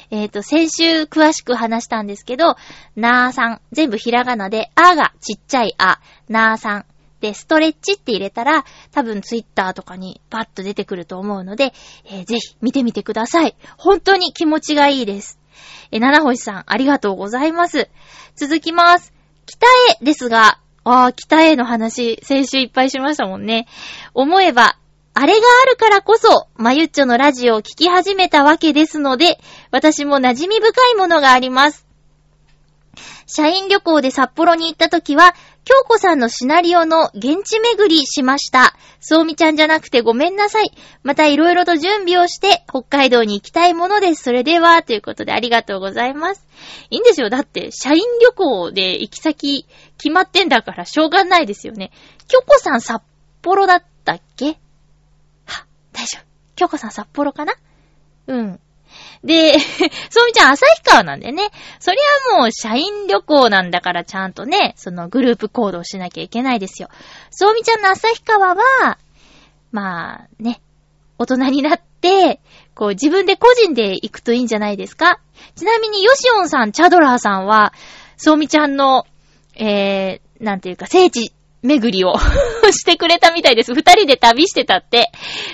[0.10, 2.56] えっ、ー、と、先週詳しく話したんですけど、
[2.96, 6.86] ナーさん、全部ひらがなで、あがちっちゃいあ、ナーさん、
[7.24, 11.72] でストレッチって入れたら、多分ツイッターとかにパッと出てくると思うので、
[12.04, 13.56] えー、ぜひ見てみてください。
[13.78, 15.40] 本当に気持ちがいいです。
[15.92, 17.90] えー、七星さん、ありがとうございます。
[18.36, 19.14] 続きます。
[19.46, 19.68] 北
[20.02, 23.68] へですが、あー、北への話、先週いっぱいしましたもんね。
[24.14, 24.78] 思えば、
[25.14, 29.40] あれがあるからこそ、まゆっちょのラジオを聴き始めたわけですので、
[29.72, 31.88] 私も馴染み深いものがあります。
[33.26, 35.34] 社員旅行で札幌に行った時は、
[35.66, 38.76] 京子さんのシナリオの現地巡りしました。
[39.00, 40.72] そうみちゃんじゃなくてごめんなさい。
[41.04, 44.24] また色々と準備をして、北海道に行きたいものです。
[44.24, 46.46] それでは、ということでありがとうございます。
[46.90, 47.30] いいんですよ。
[47.30, 49.66] だって、社員旅行で行き先
[49.98, 51.92] 決まってんだからしょうがないですよね。
[52.28, 53.02] 京子さん札
[53.42, 54.58] 幌だったっけ？
[55.46, 56.26] は、大丈夫。
[56.56, 57.54] 京子さん札幌かな？
[58.28, 58.60] うん。
[59.24, 59.58] で、
[60.10, 61.50] そうみちゃん旭川なんでね。
[61.80, 66.90] そりゃもう社員旅行なんだからちゃんとね、そのグループ行動しなきゃいけないですよ。
[67.32, 68.98] そうみちゃんの旭川は、
[69.72, 70.62] まあね、
[71.18, 72.42] 大人になって、
[72.76, 75.20] こう自分で個人で行くといいんじゃないですか
[75.56, 77.74] ちなみにヨシオンさん、チャドラーさんは、
[78.18, 79.06] そうみちゃんの、
[79.56, 81.34] えー、なんていうか、聖地
[81.64, 82.14] 巡りを
[82.72, 83.74] してくれたみたいです。
[83.74, 85.12] 二人で旅してたって。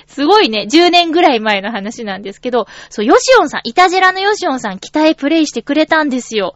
[0.08, 6.56] すごいね、10年ぐらい前の話なんですけど、そう、ヨシオンさん、イタジェラのヨシオンさん、期待プレイしてくれたんですよ。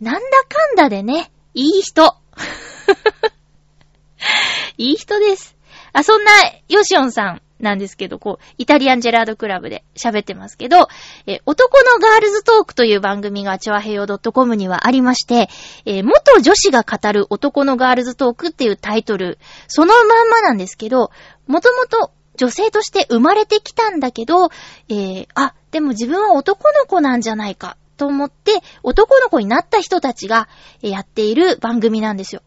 [0.00, 2.14] なんだかんだでね、いい人。
[4.78, 5.56] いい人です。
[5.92, 6.30] あ、そんな、
[6.68, 10.88] ヨシオンさん、なんですけど、こう、イタリアンジェラードクラブで喋ってますけど、
[11.26, 15.48] え男のガールズトークという番組がチョアヘヨ .com にはありまして、
[15.84, 21.10] え元女子が語る男のガールズトークっていうタイトル、そのまんまなんですけど、
[21.46, 24.50] もともと女性として生まれてきたんだけど、
[24.88, 30.48] えー、あ、でも自分は男の子なんじゃないかと思って、男の子になった人たちが
[30.80, 32.42] やっている番組なんですよ。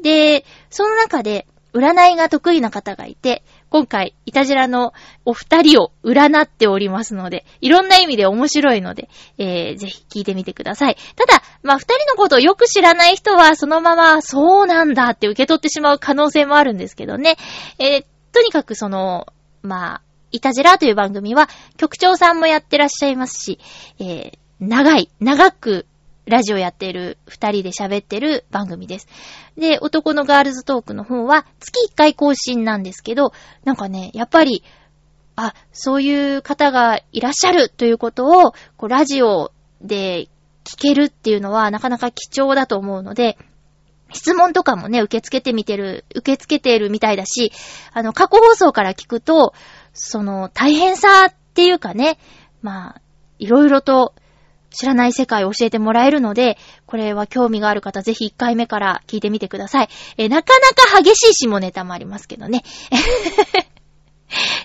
[0.00, 4.92] で、その中で、占いが得意な方がいて、今回、イタジラの
[5.24, 10.96] お二人を占っておりますので、いろんな意味で面白いので、えー、ぜひ聞いてみてください。
[11.14, 17.36] ただ、まあ、二人のことをよく知らない人は、そのまま、そうなんだって受け取ってしまう可能性もあるんですけどね。
[17.78, 19.28] えー、とにかくその、
[19.62, 20.02] まあ、
[20.32, 23.60] イタジラという番組は、局長さんもやってらっしゃいますし、
[24.00, 25.86] えー、長い、長く、
[26.26, 29.08] ラジオやってる二人で喋ってる番組です。
[29.56, 33.32] で、男のガールズトークの方は月1回更新なんですけど、
[33.64, 34.62] なんかね、やっぱり、
[35.36, 40.28] あ、そういう方がいらっしゃるということを、こう、ラジオで
[40.64, 43.38] 聞けるっていうのはなかなか貴重だと思うので、
[44.12, 47.52] 質問とかもね、受け付けてみてる、受け付けてるみたいだし、
[47.92, 49.54] あの、過去放送から聞くと、
[49.94, 52.18] その、大変さっていうかね、
[52.62, 53.00] まあ、
[53.38, 54.14] いろいろと
[54.70, 56.56] 知らない世界を教えてもらえるので、
[56.86, 59.88] これは興味がある方、ぜひ1回目から聞いてみてください。
[60.16, 62.62] えなかなか激しい下ネタもありますけどね。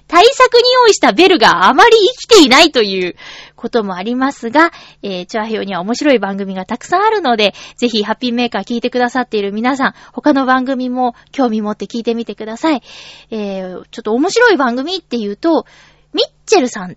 [0.08, 3.16] 対策に用意したベルがあまり生きていないという
[3.56, 12.84] こともありますが、えー、チョアヘヨには面白い番組がたくさんあるので、ぜひハッピーメーカー聞いてくださっている皆さん、他の番組も興味持って聞いてみてください。
[13.32, 15.66] えー、ちょっと面白い番組っていうと、
[16.14, 16.96] ミッチェルさん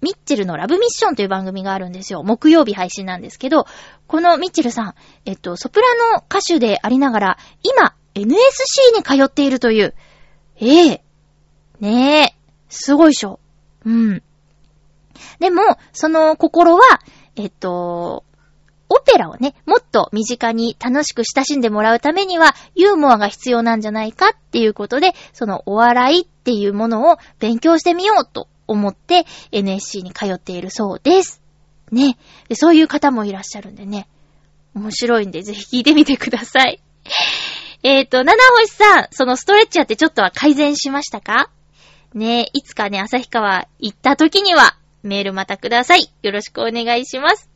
[0.00, 2.22] ミッチェルのラブミッションという番組があるんですよ。
[2.22, 3.66] 木曜日配信なんですけど、
[4.06, 9.94] このミッチェルさん、えっと、ソプラノ歌手でありながら、今、NSC に通っているという。
[10.56, 11.04] ええ
[11.80, 12.34] ねえ。
[12.68, 13.40] すごいでしょ。
[13.84, 14.22] うん。
[15.38, 16.82] でも、その心は、
[17.36, 18.24] えっと、
[18.88, 31.42] オペラをね、もっと身近に楽しく親しんでもらうためには、ユーモアが必要なんじゃないかっていうことで、そのお笑いっていうものを勉強してみようと思って NSC に通っているそうです。
[31.90, 32.16] ね。
[32.54, 34.08] そういう方もいらっしゃるんでね。
[34.74, 36.80] 面白いんで、ぜひ聞いてみてください。
[37.82, 41.50] えっと、七星さん、そのストレッチやってちょっとは改善しましたか？
[42.14, 46.10] ねいつかね、旭川行った時には、メールまたください。
[46.22, 47.48] よろしくお願いします。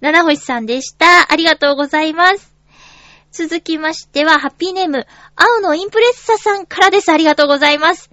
[0.00, 1.32] 七星さんでした。
[1.32, 2.54] ありがとうございます。
[3.32, 7.10] 続きましては、ハッピーネーム、青のインプレッサさんからです。
[7.10, 8.10] ありがとうございます。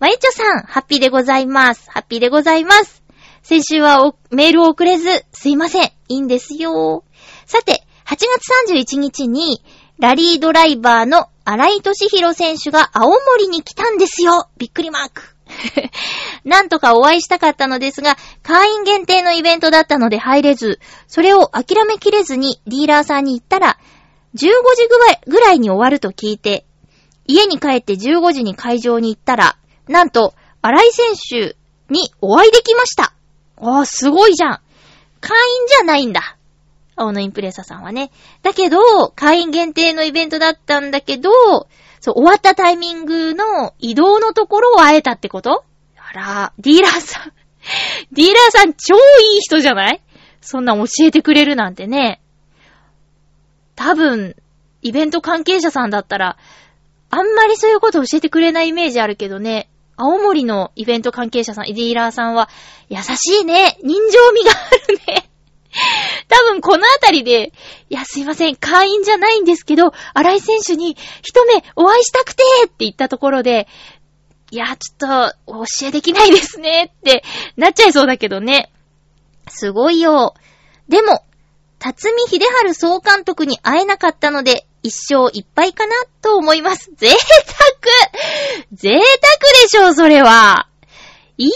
[0.00, 1.90] まゆちょさん、ハッピーでございます。
[1.90, 3.02] ハッピーでございます。
[3.42, 5.86] 先週はメールを送れず、すいません。
[5.86, 7.02] いいんですよ。
[7.46, 9.60] さて、8月31日に、
[9.98, 14.48] ラリードライバーの荒井俊弘選手が青森に来たんですよ。
[14.56, 15.34] びっくりマーク。
[16.44, 23.78] なんとかお会いしたかったのですが、会員限定のイベントだったので入れず、それを諦めきれずにディーラーさんに行ったら、
[24.36, 24.52] 15時
[25.26, 26.66] ぐらいに終わると聞いて、
[27.26, 29.56] 家に帰って15時に会場に行ったら、
[29.88, 31.56] なんと、荒井選手
[31.92, 33.12] にお会いできました。
[33.60, 34.60] ああ、すごいじゃん。
[35.20, 36.36] 会員じゃないんだ。
[36.96, 38.10] 青のインプレッサさんはね。
[38.42, 41.30] だけど、会員限定のイベントだったんだけど、
[42.00, 45.64] そう、終わったタイミングの移動のところを会えたってこと？
[45.96, 47.32] あら、ディーラーさん。
[48.12, 50.00] ディーラーさん超いい人じゃない？
[50.40, 52.20] そんな教えてくれるなんてね。
[53.74, 54.36] 多分、
[54.82, 56.36] イベント関係者さんだったら、
[57.10, 59.68] あんまりそういうこと教えてくれないイメージあるけどね。
[59.98, 62.48] 青森のイベント関係者さん、ディーラーさんは、
[62.88, 63.76] 優しいね。
[63.82, 65.28] 人情味があるね。
[66.28, 67.52] 多分このあたりで、
[67.90, 73.66] いや、すいません、会員じゃないんですけど、荒井選手に一目お会いしたくてって言ったところで、
[74.52, 77.24] いや、ちょっと、お教えできないですねって
[77.56, 78.70] なっちゃいそうだけどね。
[79.48, 80.34] すごいよ。
[80.88, 81.24] でも、
[81.80, 86.90] 辰巳秀治総監督に会えなかったので、一生いっぱいかなと思います。
[86.96, 87.18] 贅沢
[88.72, 89.02] 贅沢
[89.62, 90.68] でしょう、それは。
[91.36, 91.54] いいじ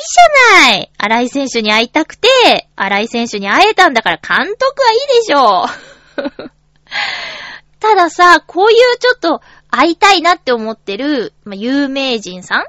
[0.61, 2.29] ゃない荒井選手に会いたくて、
[2.77, 6.51] 荒井選手に会えたんだから監督はいいでしょう。
[7.81, 12.65] たださ、こういうちょっと会いたいなって思ってる、まあ、有名人さん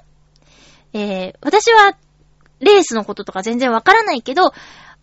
[0.93, 1.97] えー、私は
[2.59, 4.53] レースのこととか全然わからないけど、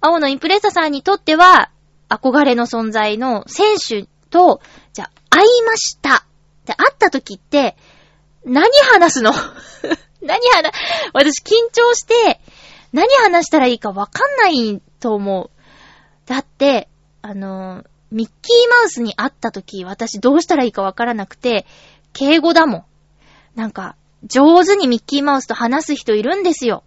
[0.01, 1.71] 青のインプレッサさんにとっては、
[2.09, 4.61] 憧れの存在の選手と、
[4.93, 6.25] じゃあ、会いました。
[6.67, 7.77] で、会った時って、
[8.45, 9.33] 何話すの？
[10.23, 10.73] 何話、
[11.13, 12.41] 私緊張して、
[12.93, 15.51] 何話したらいいかわかんないと思う。
[16.27, 16.89] だって、
[17.23, 21.67] あの、ミッキーマウスに会った時、私どうしたらいいかわからなくて、
[22.13, 22.85] 敬語だもん。
[23.55, 26.83] なんか、上手にミッキーマウスと話す人いるんですよ。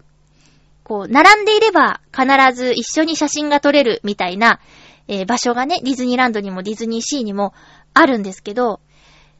[0.82, 4.60] こう、並んでいれば必ず一緒に写真が撮れるみたいな、
[5.08, 7.54] えー場所がね、ディズニーランドにもディズニーシーにも
[7.94, 8.80] あるんですけど、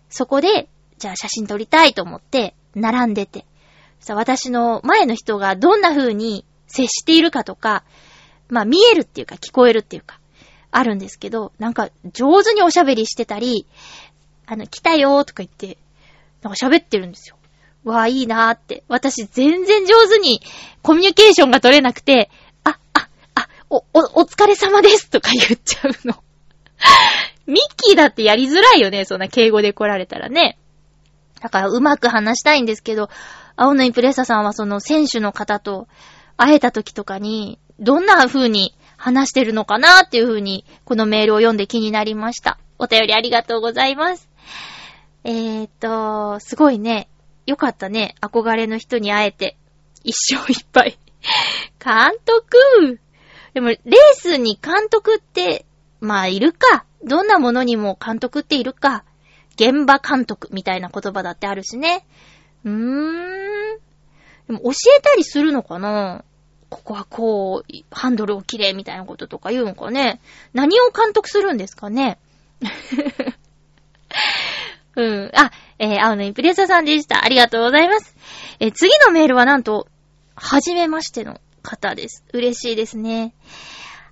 [0.08, 3.44] そこで、じゃあ写真撮りたいと思って、並んでて。
[4.00, 7.84] さ、私の前の人がどんな風に接しているかとか、
[8.48, 10.20] まあ見えるっていうか聞こえるっていうか、
[10.70, 13.66] あるんですけど、なんか上手におしゃべりしてたり、
[14.46, 15.78] あの、来たよーとか言って、
[16.42, 17.36] なんか喋ってるんですよ。
[17.84, 18.82] わあ、いいなーって。
[18.88, 20.40] 私全然上手に
[20.82, 22.30] コミュニケーションが取れなくて、
[22.64, 26.22] あ、あ、あ、お、お、お疲れ様ですとか言っちゃうの。
[27.46, 30.58] ミッキーだってやりづらいよね、そんな敬語で来られたらね。
[31.40, 33.10] だからうまく話したいんですけど、
[33.56, 35.88] 青のインプレッサさんはその選手の方と
[36.36, 42.58] 会えた時とかに、どんな風に話してるのかなっていう風に、このメールを読んで気になりました。
[42.78, 44.28] お便りありがとうございます。
[45.24, 47.08] えーっと、すごいね。
[47.46, 48.14] よかったね。
[48.20, 49.56] 憧れの人に会えて。
[50.02, 50.98] 一生いっぱい。
[51.82, 53.00] 監督
[53.52, 55.64] でも、レースに監督って、
[56.00, 56.84] まあ、いるか。
[57.04, 59.04] どんなものにも監督っているか。
[59.56, 62.06] 現場監督みたいな言葉だってあるしね。
[62.64, 63.78] うーん。
[64.48, 66.24] でも教えたりするのかな
[66.68, 70.20] ここはこう、ハンドルを切れみたいなこととか言うのかね
[70.52, 72.18] 何を監督するんですかね
[74.96, 75.30] うん。
[75.34, 77.24] あ、えー、青のインプレッサーさんでした。
[77.24, 78.14] ありがとうございます。
[78.60, 79.88] えー次のメールはなんと、
[80.36, 82.24] はじめましての方です。
[82.32, 83.34] 嬉しいですね。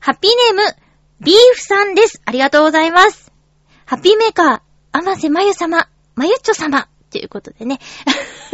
[0.01, 0.77] ハッピーネーム、
[1.25, 2.21] ビーフさんです。
[2.25, 3.33] ありがとうございます。
[3.87, 7.79] ハッピーメーカー、あませまゆ様、まゆっちょ様、ということでね。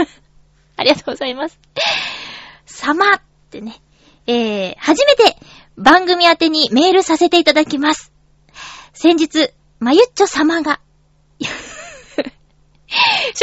[0.76, 1.58] ありがとうございます。
[2.66, 3.80] 様ってね。
[4.26, 5.38] えー、初めて
[5.78, 8.12] 番組宛てにメールさせていただきます。
[8.92, 9.50] 先日、
[9.80, 10.80] まゆっちょ様が、
[11.40, 11.46] し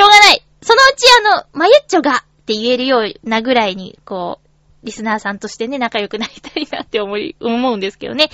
[0.04, 0.44] ょうがない。
[0.62, 4.45] そのうちあの、まゆっちょがって言えるようなぐらいに、こう、
[4.86, 8.30] リスナーさんとしてね、仲良くなりたいなって思い、思うんですけどね。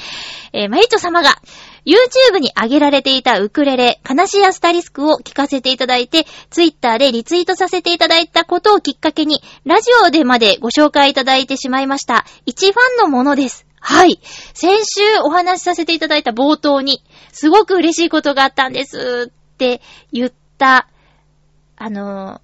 [0.53, 1.41] えー、まゆっちょ様が、
[1.85, 12.25] YouTube に上げられていたウクレレ、悲しいアスタリスクを聞かせていただいて、Twitter でリツイートさせていただいたことをきっかけに、ラジオでまでご紹介いただいてしまいました。
[12.45, 13.65] 一ファンのものです。
[13.79, 14.19] はい。
[14.53, 20.87] 先週お話しさせていただいた冒頭に、すごく嬉しいことがあったんですって言った、
[21.77, 22.41] あの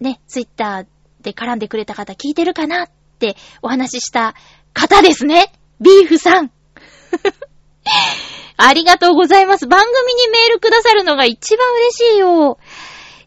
[0.00, 0.86] ーね、ツイッター
[1.22, 4.34] で絡んでくれた方聞いてるかなっってお話しした
[4.72, 5.52] 方ですね。
[5.80, 6.50] ビーフさん。
[8.56, 9.66] ありがとうございます。
[9.66, 12.58] 番組にメールくださるのが一番嬉しいよ。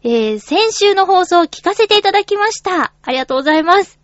[0.04, 2.92] えー、先週の放送を聞かせていただきました。
[3.02, 3.98] ありがとうございます。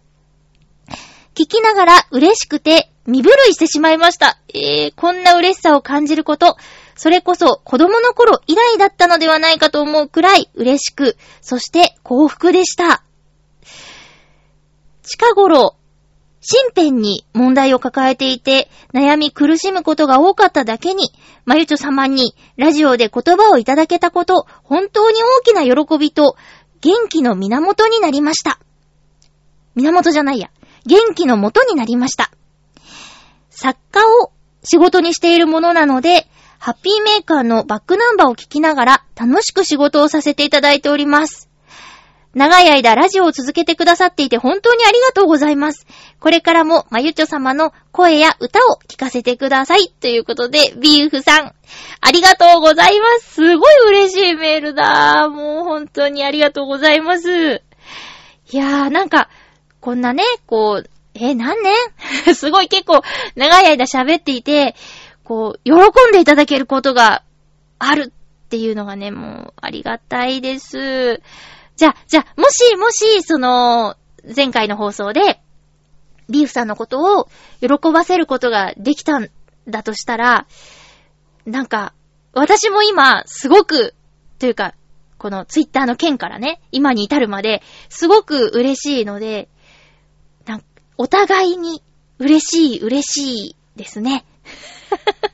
[1.35, 4.39] 聞きながら嬉しくて身震いしてしまいました。
[4.53, 6.57] えー、こんな嬉しさを感じること、
[6.97, 13.03] それこそ子供の頃以来だったのではないかと思うくらい嬉しく、そして幸福でした。
[15.05, 15.77] 近頃、
[16.41, 21.13] 身辺に問題を抱えていて、悩み苦しむことが多かっただけに、
[21.45, 26.37] まゆちょ様にラジオで言葉をいただけたこと、本当に大きな喜びと
[26.81, 28.59] 元気の源になりました。
[29.75, 30.51] 源じゃないや。
[30.87, 32.31] 元気の元になりました。
[33.51, 36.27] 作家を仕事にしているものなので、
[36.59, 41.44] ハッピーメーカーのバックナンバーを聞きながら楽しく仕事をさせていただいております。
[42.35, 45.87] 長い間ラジオを続けてくださっていて本当にありがとうございます。
[46.19, 49.89] これからもまゆちょ様の声や歌を聞かせてください。
[50.01, 51.55] ということで、ビーフさん、
[52.01, 53.35] ありがとうございます。
[53.35, 55.29] すごい嬉しいメールだ。
[55.29, 57.63] もう本当にありがとうございます。
[58.53, 59.29] いやー、なんか、
[59.81, 61.75] こんなね、こう、え何年？
[62.35, 63.03] すごい結構
[63.37, 64.75] 長い間喋っていて、
[65.23, 67.23] こう、喜んでいただけることが
[67.79, 71.23] あるっていうのがね、もうありがたいです。
[71.77, 73.97] じゃあ、じゃあ、もし、もし、その、
[74.35, 75.41] 前回の放送で、
[76.29, 77.29] ビーフさんのことを
[77.61, 79.29] 喜ばせることができたん
[79.69, 80.47] だとしたら、
[81.47, 81.93] なんか、
[82.33, 83.95] 私も今、すごく、
[84.39, 84.75] というか、
[85.19, 89.49] このツイッターの件からね、今に至るまで、すごく嬉しいので、
[90.47, 90.65] なん
[90.97, 91.83] お互いに
[92.19, 94.25] 嬉しい、嬉しいですね。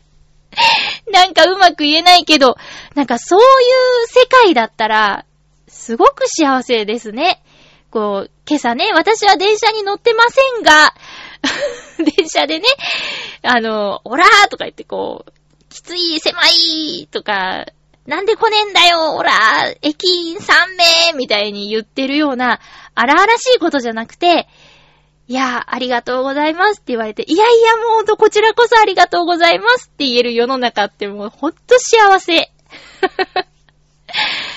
[1.12, 2.56] なんかうまく言えないけど、
[2.94, 3.46] なんかそういう
[4.06, 5.24] 世界だったら、
[5.80, 7.42] すごく幸せですね。
[7.90, 10.94] こう、今朝ね、私は電車に乗ってませんが、
[12.16, 12.66] 電車でね、
[13.42, 15.32] あの、オラーとか言ってこう、
[15.70, 17.64] きつい、狭いとか、
[18.06, 22.60] なんで来ねえんだよ、オラー、駅員3名みたいに言ってるような、
[22.94, 24.48] 荒々しいことじゃなくて、
[25.28, 32.52] いや、ありがとうございますって言われて、いやいや、もうほんとこちらこそありがとうございますって言える世の中ってもうほんと幸せ。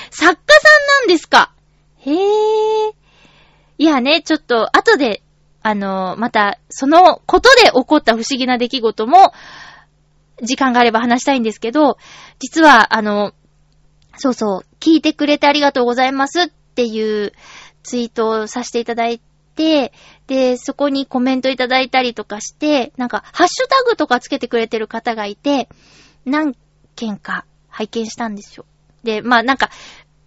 [0.10, 1.54] 作家さんなんですか？
[2.00, 2.94] へえ。
[3.78, 5.24] いやね、ちょっと、後で、
[5.62, 9.34] あの、また、そのことで起こった不思議な出来事も、
[10.42, 11.98] 時間があれば話したいんですけど、
[12.40, 13.34] 実は、あの、
[14.18, 17.34] そうそう、聞いてくれてありがとうございますっていう
[17.84, 19.22] ツイートをさせていただい
[19.56, 19.94] て、
[20.28, 25.70] で、そこにコメントいただいたりとかして、なんか、ハッシュタグとかつけてくれてる方がいて、
[26.26, 26.56] 何
[26.96, 28.66] 件か拝見したんですよ。
[29.04, 29.70] で、まあなんか、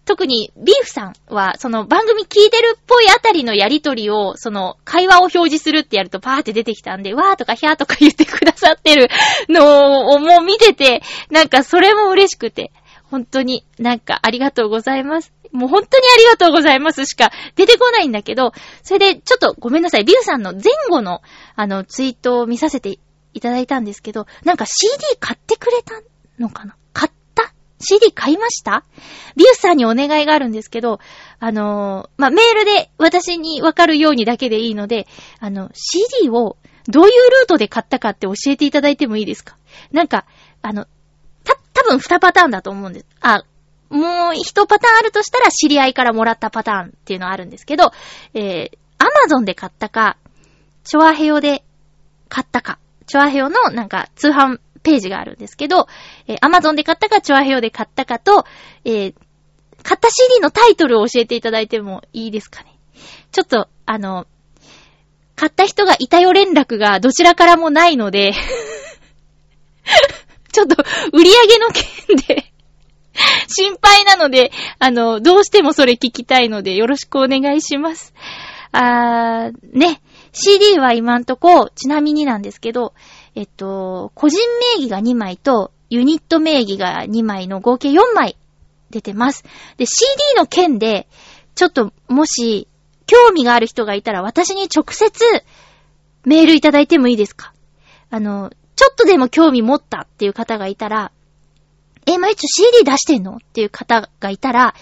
[0.06, 9.08] 特にビーフさんは、その番組聞いてるっぽいあたりのやりとりを、その会話を表示するってやるとパーって出てきたんで、わーとかひゃーとか言ってくださってる
[9.48, 12.70] のをもう見てて、なんかそれも嬉しくて、
[13.10, 15.32] 本当になんかありがとうございます。
[15.50, 18.52] もう本当にありがとうございますしか出てこないんだけど、
[18.84, 21.22] それでちょっとごめんなさい、ビューさんの前後の
[21.56, 22.98] あのツイートを見させて
[23.32, 26.00] いただいたんですけど、なんか CD 買ってくれた
[26.38, 26.76] のかな
[27.78, 28.84] ?CD 買いました？
[29.36, 30.98] ビュースさんにお願いがあるんですけど、
[31.38, 35.06] あのーまあ、メールで私にわかるようにだけでいいので、
[35.40, 36.56] あの、CD を
[36.88, 39.56] どういうルートで買ったかって教えていただいてもいいですか？
[39.92, 40.26] なんか、
[40.62, 40.86] あの、
[41.44, 43.06] た、多分二パターンだと思うんです。
[43.20, 43.42] あ、
[43.90, 47.92] もう一パターンあるとしたら知り合いからもらったパターンっていうのはあるんですけど、
[48.34, 50.16] えー、アマゾンで買ったか、
[50.84, 51.64] チョアヘヨで
[52.28, 55.88] 買ったか、チョアヘヨのなんか通販ページがあるんですけど、
[56.28, 58.44] えー、アマゾンで買ったか、チョアヘヨで買ったかと、
[58.84, 59.14] えー、
[59.82, 62.78] 買った CD のタイトルを教えていただいてもいいですかね。
[63.32, 64.28] ちょっと、あの、
[65.34, 68.32] 買った人がいたよ連絡がどちらからもないので、
[70.52, 70.76] ちょっと
[71.12, 71.82] 売り上げの件
[72.28, 72.52] で
[73.48, 78.14] 心配なので、あの、どうしてもそれ聞きたいのでよろしくお願いします。
[78.70, 80.00] あー、ね。
[80.32, 82.92] CD は今んとこ、ちなみになんですけど、
[83.36, 84.40] えっと、個人
[84.76, 88.36] 名義が2枚と、ユニット名義が2枚の合計4枚
[88.90, 89.44] 出てます。
[89.76, 91.06] で、CD の件で、
[91.54, 92.66] ちょっと、もし、
[93.06, 95.12] 興味がある人がいたら、私に直接、
[96.24, 97.52] メールいただいてもいいですか？
[98.10, 101.12] あの、ちょっとでも興味持ったっていう方がいたら、
[102.06, 103.36] え、まゆちょ CD 出してんの？
[103.36, 104.74] っていう方がいたら、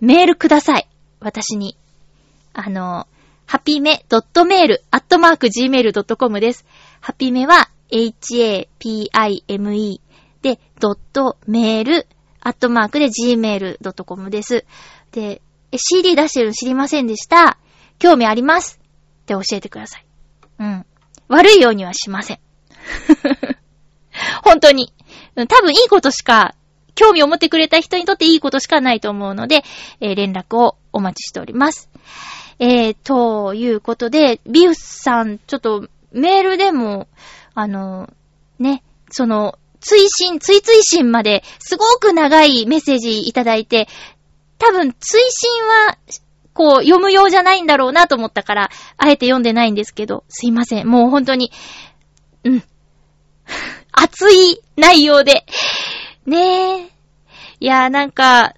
[0.00, 0.88] メールください。
[1.20, 1.76] 私に。
[2.54, 3.06] あの、
[3.46, 6.64] ハピメ .mail アットマーク gmail.com です。
[7.00, 8.70] ハピメは h-a-p-i-m-e
[10.42, 12.06] で、ドットメール
[12.40, 14.64] アットマークで gmail.com です。
[15.12, 15.42] で、
[15.76, 17.58] CD 出してるの知りませんでした。
[17.98, 18.78] 興味あります
[19.22, 20.06] って教えてください。
[20.60, 20.86] うん。
[21.28, 22.38] 悪いようにはしません。
[24.44, 24.92] 本当に。
[25.48, 26.54] 多分いいことしか、
[26.94, 29.64] 興味を持ってくれた人にとっていいことしかないと思うので、
[30.00, 31.90] えー連絡をお待ちしております。
[32.58, 37.08] えー、ということで、ビュースさん、ちょっとメールでも、
[37.56, 38.12] あの、
[38.58, 43.88] ね、その、追伸、追追伸まですごく長いメッセージいただいて、
[44.58, 45.98] 多分追伸は、
[46.52, 50.88] こう、読むようじゃないんだろうなと思ったから、あえて読んでないんですけど、すいません。
[50.88, 51.50] もう本当に、
[52.44, 52.64] うん。
[53.90, 55.46] 熱い内容で。
[56.26, 56.90] ねえ。
[57.60, 58.54] いやなんか、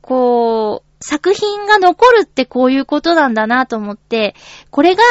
[0.00, 4.36] こう、作品が残るってこういうことなんだなと思って、
[4.70, 5.02] これが、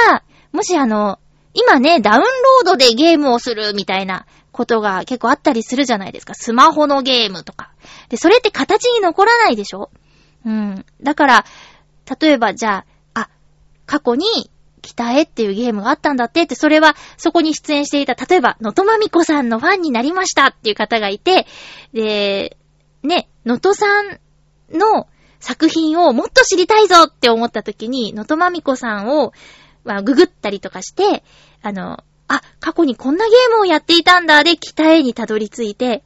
[0.53, 1.19] もしあの、
[1.53, 6.33] 今ね、ダウンロードでゲームをするみたいなことが結構あったりするじゃないですか。
[6.33, 7.71] スマホのゲームとか。
[8.09, 9.89] で、それって形に残らないでしょ？
[10.45, 10.85] うん。
[11.01, 11.45] だから、
[12.19, 13.29] 例えばじゃあ、あ、
[13.85, 14.25] 過去に、
[14.81, 21.47] 北へっていうゲームがあったんだってって、それはそこに出演していた、例えば、のとまみこさんのファンになりましたっていう方がいて、
[21.93, 22.57] で、
[23.01, 24.19] ね、のとさん
[24.73, 25.07] の
[25.39, 29.31] 作品をもっと知りたいぞって思った時に、のとまみこさんを、
[29.83, 31.23] まあ、ググったりとかして、
[31.61, 36.03] あの、あ、過去にこんなゲームをやっていたんだで、北へにたどり着いて、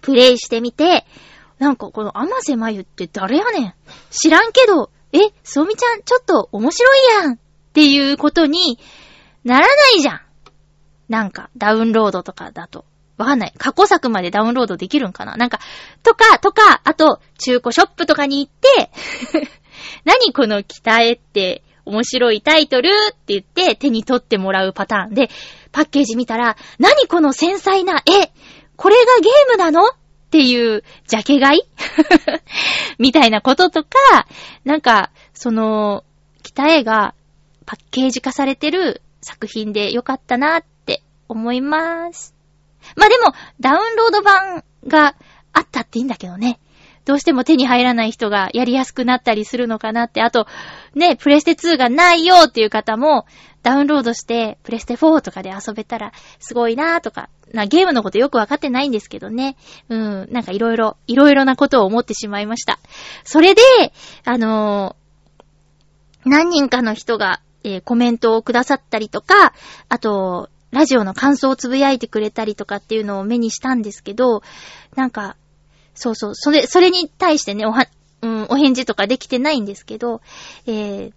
[0.00, 1.06] プレイしてみて、
[1.58, 3.74] なんかこの甘瀬まゆって誰やねん
[4.10, 7.38] 知らんけど、え、そうみちゃんちょっと面白いやんっ
[7.72, 8.78] ていうことに
[9.44, 10.20] ならないじゃん。
[11.08, 12.84] なんか、ダウンロードとかだと。
[13.18, 13.52] わかんない。
[13.58, 15.60] 過去作までダウンロードできるんかななんか、
[16.02, 18.90] とか、とか、あと、中古ショップとかに行って、
[20.04, 25.30] 何この北へって面白いタイトルって言って手に取ってもらうパターンで、
[25.72, 28.32] パッケージ見たら、何この繊細な絵？
[28.76, 29.88] これがゲームなの？
[29.88, 29.90] っ
[30.30, 31.60] ていう、ジャケ買い？
[32.98, 34.26] みたいなこととか、
[34.64, 36.04] なんか、その、
[36.42, 37.14] 北へが
[37.66, 42.34] パッケージ化されてる作品でよかったなって思います。
[42.96, 45.14] まあでも、ダウンロード版が
[45.52, 46.58] あったっていいんだけどね。
[47.04, 50.22] どうしても手に入らない人がやりやすくなったりするのかなって。
[50.22, 50.46] あと、
[50.94, 53.26] ね、プレステ2がないよっていう方も、
[53.62, 59.56] ダウンロードして、プレステ4とかで遊べたら、すごいなーとか、な、ゲームのことよくわかってないんですけどね。
[59.88, 62.78] うん、なんかいろいろ、いろいろなことを思ってしまいました。
[63.24, 63.62] それで、
[64.24, 65.02] あのー
[66.24, 69.54] 何人かの人が、えーコメントをくださったりとか、
[69.88, 74.42] あと、ラジオの感想をつぶやいてくれたりとかっていうのを目にしたんですけど、
[74.96, 75.36] なんか、
[75.94, 77.86] そうそう、それ、それに対してね、おは、
[78.22, 80.20] うん、お返事とかできてないんですけど、
[80.66, 81.12] えー、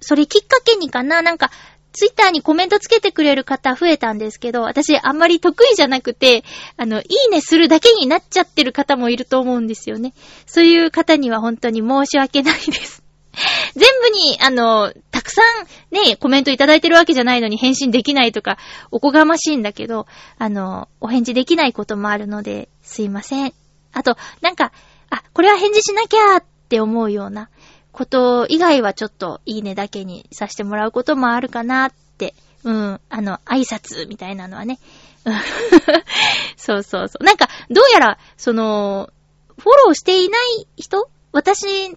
[0.00, 1.50] それきっかけにかな、なんか、
[1.94, 6.42] ツイッターにコメントつけてくれる方増えたんですけど、私あんまり得意じゃなくて、
[6.76, 10.12] あの、いいねするだけになっちゃってる方もいると思うんですよね。
[10.44, 13.04] そういう方には本当に申し訳ないです。
[13.74, 18.58] 全部に、あの、たくさんね、コメントいただいてるわけじゃないのに返信できないとか、
[18.90, 20.06] おこがましいんだけど、
[20.38, 23.54] あの、お返事できないこともあるので、すいません。
[23.94, 24.72] あと、なんか、
[25.10, 27.48] あ、これは返事しなきゃって思うような
[27.92, 32.34] こと以外はちょっといいねだけにさせてもらうこともあるかなって、
[32.64, 34.78] うん、あの、挨拶みたいなのはね。
[36.56, 37.24] そうそうそう。
[37.24, 39.10] なんか、どうやら、その、
[39.58, 41.08] フォローしていない人？
[41.32, 41.96] 私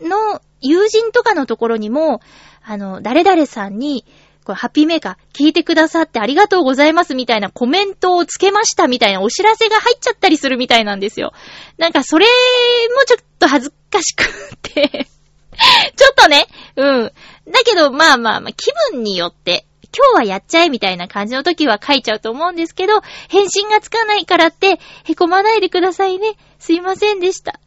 [0.00, 2.20] の友人とかのところにも、
[2.64, 4.04] あの、誰々さんに、
[4.46, 11.32] これハッピーメーカー聞いてくださってありがとうございますみたいなコメントをつけましたみたいなお知らせが入っちゃったりするみたいなんですよ。
[11.78, 14.26] なんかそれもちょっと恥ずかしくっ
[14.62, 15.08] て。
[15.96, 17.12] ちょっとね、うん。
[17.50, 19.66] だけど、まあまあまあ、気分によって、
[19.96, 26.36] 今日はやっちゃえみたいな感じの時は書いちゃうと思うんですけど、返信がつかないからって、へこまないでくださいね。
[26.58, 27.58] すいませんでした。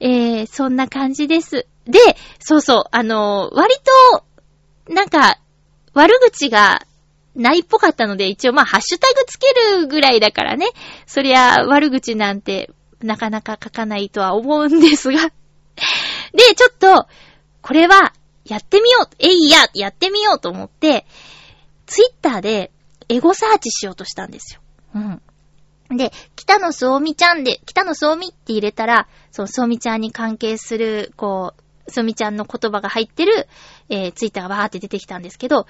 [0.00, 1.66] えー、そんな感じです。
[1.86, 1.98] で、
[2.38, 3.74] そうそう、あのー割
[4.08, 5.38] と、なんか、
[5.94, 6.86] 悪口が
[7.34, 9.46] ないっぽかったので、一応まあ、ハッシュタグつけ
[9.78, 10.66] るぐらいだからね。
[11.06, 12.70] そりゃ、悪口なんて、
[13.00, 15.20] なかなか書かないとは思うんですが。
[16.32, 17.08] で、ちょっと、
[17.62, 18.12] これは、
[18.44, 19.08] やってみよう。
[19.18, 21.06] えいや、やってみようと思って、
[21.86, 22.72] ツイッターで、
[23.08, 24.60] エゴサーチしようとしたんですよ。
[24.94, 25.96] うん。
[25.96, 31.61] で、北野すおみちゃんで、北野すおみって入れたら、そう、すおみちゃんに関係する、こう、
[31.92, 33.46] すみちゃんの言葉が入ってる、
[33.88, 35.66] えー、ツイッターがバーって出てきたんですけど、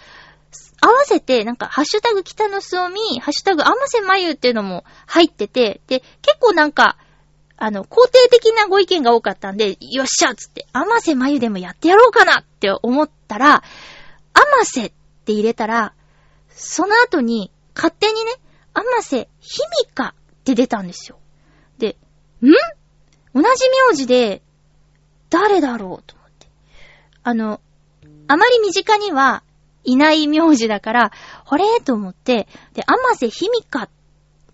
[0.81, 6.99] 合わせて、なんか、ハッシュタグ北野すおみ、ハッシュタグあませまゆっていうのも入ってて、で、結構なんか、
[7.57, 13.63] あの、肯定的なご意見が多かったんで、よっしゃっつって、あませまゆでもやってやろうかなって思ったら、あ
[14.59, 14.93] ませっ
[15.25, 15.95] て入れたら、
[16.51, 18.33] その後に、勝手にね、
[18.75, 21.19] あませひみかって出たんですよ。
[21.79, 21.97] で、
[22.43, 22.51] ん？
[23.35, 24.43] 同じ名字で、
[25.33, 26.47] 誰だろうと思って。
[27.23, 27.61] あの、
[28.29, 29.43] あまり身近には
[29.83, 31.13] いない名字だから、
[31.47, 33.89] あれと思って、で、あませひみかっ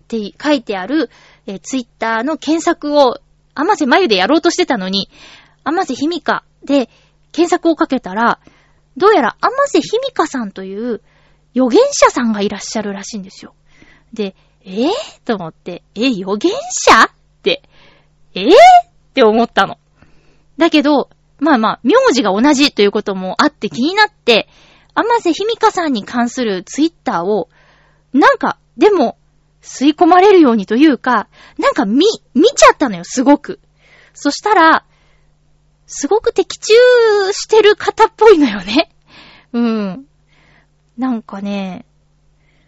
[0.07, 1.09] て書いてある、
[1.47, 3.19] えツイッターの検索を、
[3.55, 5.09] あませまゆでやろうとしてたのに、
[5.65, 6.89] あませひみかで
[7.33, 8.39] 検索をかけたら、
[8.95, 11.01] どうやらあませひみかさんという
[11.55, 13.53] 預言者さんがいらっしゃるらしいんですよ。
[14.13, 14.91] で、えー、
[15.25, 17.03] と思って、え、預言者？
[17.03, 17.09] っ
[17.43, 17.63] て、
[18.33, 18.49] えー、っ
[19.13, 19.77] て思ったの。
[20.59, 24.49] だけど、まあまあ、名字が同じということもあって気になって、
[24.93, 27.47] 甘瀬ひみかさんに関するツイッターを、
[28.11, 29.17] なんか、でも、
[29.61, 33.61] 吸い込まれるようにというか、なんか見、見ちゃったのよ、すごく。
[34.13, 34.85] そしたら、
[35.87, 36.73] すごく的中
[37.31, 38.91] してる方っぽいのよね。
[39.53, 40.05] うん。
[40.97, 41.85] なんかね、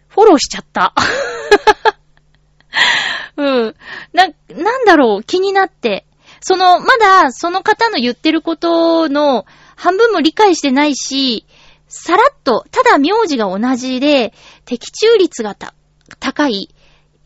[0.08, 0.94] フォローしちゃった。
[3.36, 3.76] うん。
[4.14, 6.06] な、なんだろう、気になって。
[6.42, 11.46] その、まだ、その方の言ってることの半分も理解してないし、
[11.86, 14.34] さらっと、ただ名字が同じで、
[14.64, 15.74] 的中率がた、
[16.18, 16.68] 高い、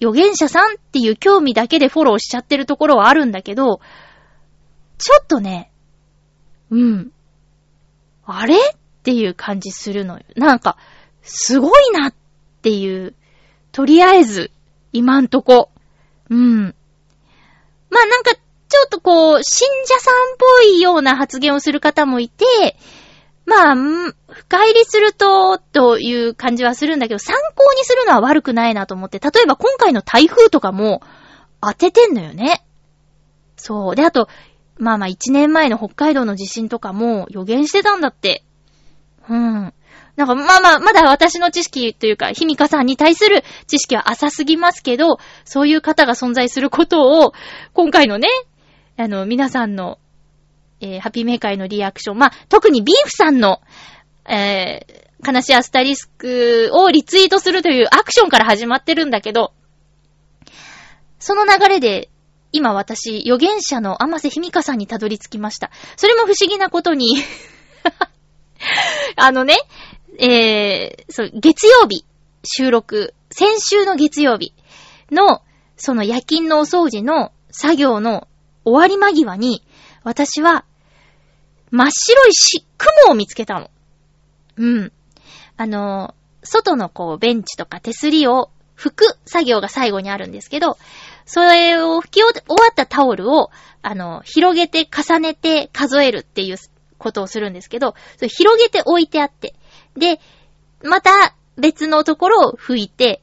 [0.01, 3.81] 預言者さんっていう興味だけでフォローしちゃってるところはあるんだけど、
[4.99, 5.71] ちょっとね、
[6.71, 7.13] うん。
[8.27, 8.59] あれっ
[9.03, 10.25] ていう感じするのよ。
[10.35, 10.77] なんか、
[11.23, 12.15] すごいなっ
[12.61, 13.15] ていう、
[13.73, 14.51] とりあえず、
[14.93, 15.71] 今んとこ。
[16.29, 16.75] うん。
[17.89, 18.33] まあなんか、
[18.77, 22.77] ちょっとこう、信者さんっぽいような発言をする方もいて、
[23.47, 31.01] まあ、深入りすると、という感じはするんだけど、参考にするのは悪くないなと思って、例えば今回の台風とかも
[31.63, 32.67] 当ててんのよね。
[33.57, 33.97] そう。
[33.97, 34.29] で、あと、
[34.77, 38.45] まあまあ1年前の北海道の地震とかも予言してたんだって。
[39.31, 39.73] うん。
[40.17, 47.33] なんかまあまあ、まだ私の知識というか、ひみかさんに対する知識は浅すぎますけど、そういう方が存在することを、
[47.73, 48.29] 今回のね、
[48.99, 49.99] あの、皆さんの、
[50.81, 53.61] えーハッピーメーカーへのリアクション、まあ、特にビーフさんの、
[54.29, 59.53] えー、悲しいアスタリスクをリツイートするというアクションから始まってるんだけど、
[61.19, 62.11] その流れで、
[62.53, 65.71] 今私、予言者の甘瀬ひみかさんにたどり着きました。
[65.97, 67.17] それも不思議なことに
[69.17, 69.57] あのね、
[70.19, 72.05] えー、そう、月曜日、
[72.45, 74.55] 収録、先週の月曜日
[75.11, 75.43] の、
[75.77, 78.29] その夜勤のお掃除の作業の
[78.67, 79.63] 終わり間際に、
[80.03, 80.65] 私は、
[81.71, 83.71] 真っ白いし、雲を見つけたの。
[84.57, 84.93] うん。
[85.57, 90.79] あの、外のこう、ベンチとか手すりを拭く作業が最後にあるんですけど、
[91.25, 93.51] それを拭き終わったタオルを、
[93.83, 96.57] あの、広げて重ねて数えるっていう
[96.99, 99.55] ことをするんですけど、それ広げて置いてあって、
[99.97, 100.21] で、
[100.83, 103.23] また別のところを拭いて、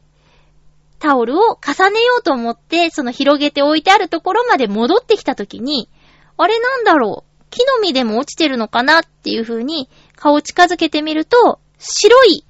[1.04, 5.89] タオルを重ねようと思って、その広げて置いてあるところまで戻ってきたときに、
[6.38, 12.45] あれなんだろう木の実でも落ちてるのかなっていう風に顔を近づけてみると、白い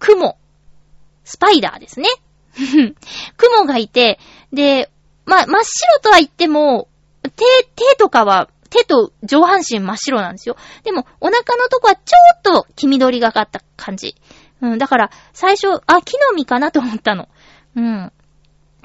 [0.00, 0.36] 雲、
[1.22, 2.08] スパイダーですね。
[3.38, 4.18] 雲がいて、
[4.52, 4.90] で、
[5.24, 6.88] ま、真っ白とは言っても、
[7.22, 7.30] 手、
[7.76, 10.56] 手とかは、手と上半身真っ白なんですよ。
[10.82, 14.16] でも、お腹のとこはちょっと黄緑がかった感じ。
[14.62, 17.28] うん、だから、最初、あ、木の実かなと思ったの。
[17.76, 18.12] うん。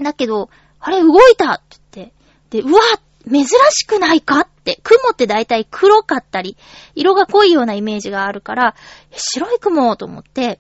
[0.02, 2.82] だけど、あれ動いたって言って、で、うわ
[3.30, 6.58] 珍しくないかって、雲ってだいたい黒かったり、
[6.96, 8.76] 色が濃いようなイメージがあるから、
[9.12, 10.60] 白い雲と思って、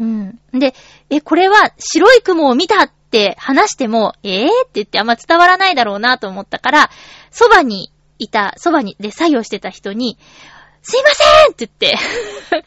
[0.00, 0.40] うん。
[0.52, 0.74] で、
[1.10, 6.90] え、これは白い雲を見たって話しても、えー、って言ってあんま伝わらないだろうなと思ったから、
[7.30, 10.16] そばにいた、そばに、で作業してた人に、
[10.82, 12.64] すいませんって言って、 すいません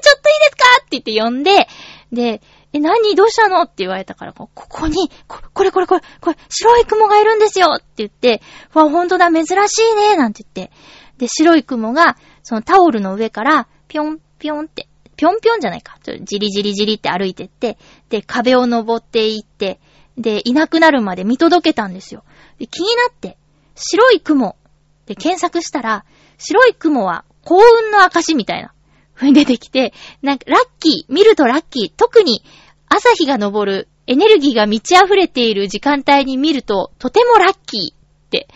[0.00, 1.68] ちょっといいですかって言って呼んで、
[2.12, 2.40] で、
[2.72, 3.14] え、何？
[3.16, 3.62] どうしたの？
[3.62, 8.42] って言われたから、ここに、ここれこれこれ、これ、白い雲がいるんですよって言って、
[8.74, 10.72] わ、ほんとだ、珍しいねなんて言って。
[11.18, 15.98] で、白い雲が、そのタオルの上から、ぴょんぴょんって、ぴょんぴょんじゃないか。
[16.02, 17.76] ちょじりじりじりって歩いてって、
[18.08, 19.80] で、壁を登っていって、
[20.16, 22.24] で、いなくなるまで見届けたんですよ。
[22.58, 23.36] で、気になって、
[23.74, 24.56] 白い雲
[25.06, 26.04] で検索したら、
[26.38, 28.72] 白い雲は幸運の証みたいな。
[29.20, 29.92] ふに出てきて、
[30.22, 32.42] なんか、ラッキー、見るとラッキー、特に
[32.88, 37.96] 朝日が昇る、エネルギーが満ち溢れている時間帯に見ると、とてもラッキーっ
[38.30, 38.48] て。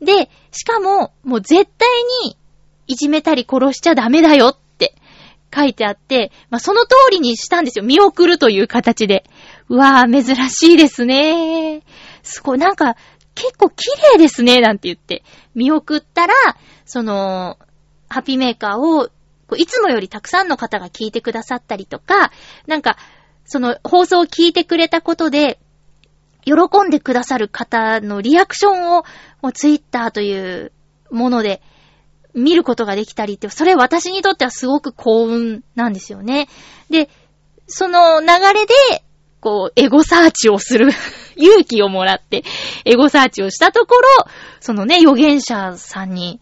[0.00, 1.88] で、しかも、もう絶対
[2.24, 2.36] に、
[2.86, 4.94] いじめたり殺しちゃダメだよって
[5.54, 7.84] 書いてあって、まあ、その通りにしたんですよ。
[7.84, 9.24] 見送るという形で。
[9.68, 11.82] うわぁ、珍しいですね。
[12.22, 12.96] すごい、なんか、
[13.34, 15.24] 結構綺麗ですね、なんて言って。
[15.54, 16.34] 見送ったら、
[16.84, 17.58] その、
[18.08, 19.08] ハッピーメーカーを、
[19.46, 22.32] こういつもよりたくさんの方が聞いてくださったりとか、
[22.66, 22.96] なんか、
[23.44, 25.58] その放送を聞いてくれたことで、
[26.44, 26.54] 喜
[26.86, 29.04] んでくださる方のリアクションを、
[29.42, 30.72] もうツイッターという
[31.10, 31.62] もので
[32.34, 36.48] 見ることができたりって、それ私にとってはすごく幸運なんですよね。
[36.90, 37.08] で、
[37.66, 39.04] その流れで、
[39.40, 40.90] こう、エゴサーチをする
[41.36, 42.44] 勇気をもらって、
[42.84, 44.26] エゴサーチをしたところ、
[44.60, 46.40] そのね、預言者さんに、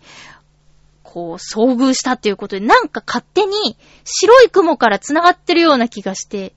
[1.13, 6.55] こう、遭遇したっていうことで、なんか勝手に白い雲から繋がってるような気がして、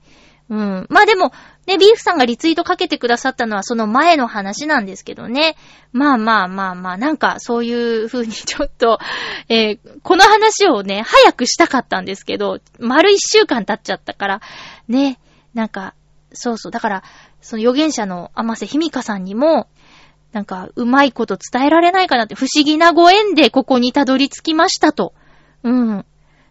[0.48, 0.86] うん。
[0.88, 1.32] まあでも、
[1.66, 5.56] ね、ビーフさんがリツイートかけてくださったのはその前の話なんですけどね。
[5.92, 8.98] まあまあまあまあ、なんかそういう風にちょっと、
[9.50, 14.40] えーこの話をね、早くしたかったんですけど、丸一週間経っちゃったから、
[14.88, 15.18] ね、
[15.52, 15.92] なんか、
[16.32, 16.72] そうそう。
[16.72, 17.02] だから、
[17.42, 19.68] その預言者の甘瀬ひみかさんにも、
[20.36, 25.14] なんか、うまいこと伝えられないかなって、不思議なご縁でここにたどり着きましたと、
[25.62, 26.04] うん、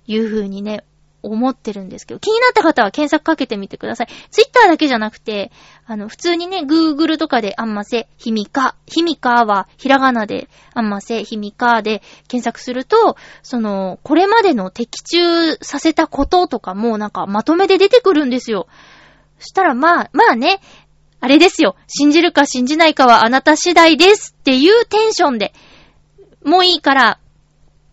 [0.08, 0.84] いう風にね、
[1.22, 4.08] 思ってるんですけど、気になった方は検索かけてみてください。
[4.32, 5.52] ツイッターだけじゃなくて、
[5.86, 18.66] あの、普通にね、Google とかであんませ、ひみか、ひみかは、ひらがなで、あんませ、ひみかで検索すると、その、これまでの的中させたこととかも、なんか、まとめで出てくるんですよ。
[19.38, 20.62] そしたら、まあ、まあね、
[21.26, 21.76] あれですよ。
[21.88, 25.54] 信じるか信じないかはあなた次第ですっていうテンションで、
[26.44, 27.20] もういいから、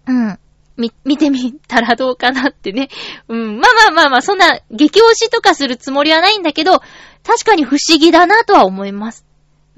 [0.07, 0.39] うん。
[0.77, 2.91] み、見てみたらどうかなってね。
[3.29, 3.59] うん。
[3.59, 6.83] まあまあまあまあ、そんな激推しとかするつもりはないんだけど、
[7.23, 9.25] 確かに不思議だなとは思います。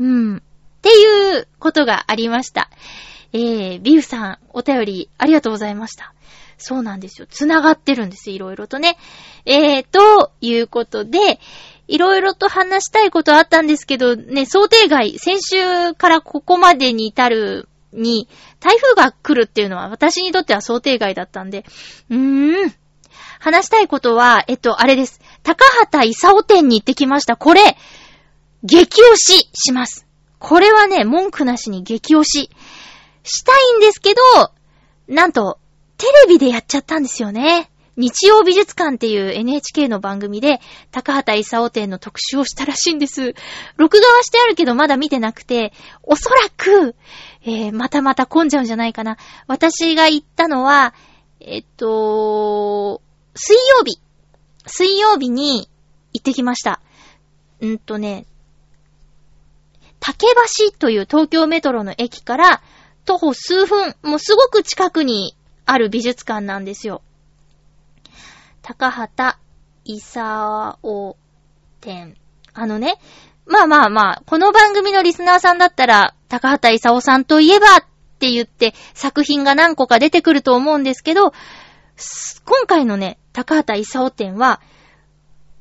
[0.01, 0.39] うん。
[0.39, 0.41] っ
[0.83, 2.71] ていうことがありました。
[3.33, 6.13] えー、ビーフさん、お便りありがとうございました。
[6.59, 7.29] そうなんですよ。
[7.31, 8.97] つながってるんですよ、いろいろとね。
[9.45, 11.39] えー、ということで、
[11.87, 18.29] いろいろと話したいことあったんですけど、ね、想定外、先週からここまでに至るに、
[18.61, 21.65] 台風が来るっていうのは私にとっては想定外だったんで、
[22.11, 22.75] うーん。
[23.39, 25.21] 話したいことは、えっと、あれです。
[25.43, 27.37] 高畑勲店に行ってきました。
[27.37, 27.77] これ、
[28.63, 30.07] 激推しします。
[30.39, 32.51] これはね、文句なしに激推し。
[33.23, 34.23] したいんですけど、
[35.09, 35.59] なんと、
[35.99, 37.71] テレビでやっちゃったんですよね。
[37.97, 43.35] 日曜美術館っていう NHK の番組で、高畑勲展の特集をしたらしいんです。
[43.77, 45.73] 録画はしてあるけどまだ見てなくて、
[46.03, 46.97] おそらく、
[47.43, 49.17] えー、またまた混んじゃうんじゃないかな。
[49.47, 50.95] 私が行ったのは、
[51.41, 53.01] えっと、
[53.35, 54.01] 水曜日。
[54.67, 55.69] 水曜日に
[56.13, 56.81] 行ってきました。
[57.65, 58.27] んとね、
[60.01, 60.27] 竹
[60.67, 62.63] 橋という東京メトロの駅から
[63.05, 65.37] 徒歩数分、もうすごく近くに
[65.67, 67.03] ある美術館なんですよ。
[68.65, 69.37] 高畑
[69.85, 71.17] 勲
[71.83, 72.17] 展。
[72.55, 72.95] あのね、
[73.45, 77.85] まあまあまあ、この番組のリスナーさんだったら、高畑勲さんといえばっ
[78.19, 81.35] て言って作品が何個か出てくると思うんですけど、
[82.47, 84.63] 今回のね、高畑勲展は、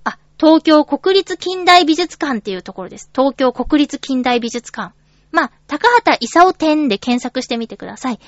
[0.05, 3.09] あ、東京国立近代美術館っていうところです。
[3.13, 4.93] 東京国立近代美術館。
[5.33, 8.19] まあ、高畑勲展で検索してみてください。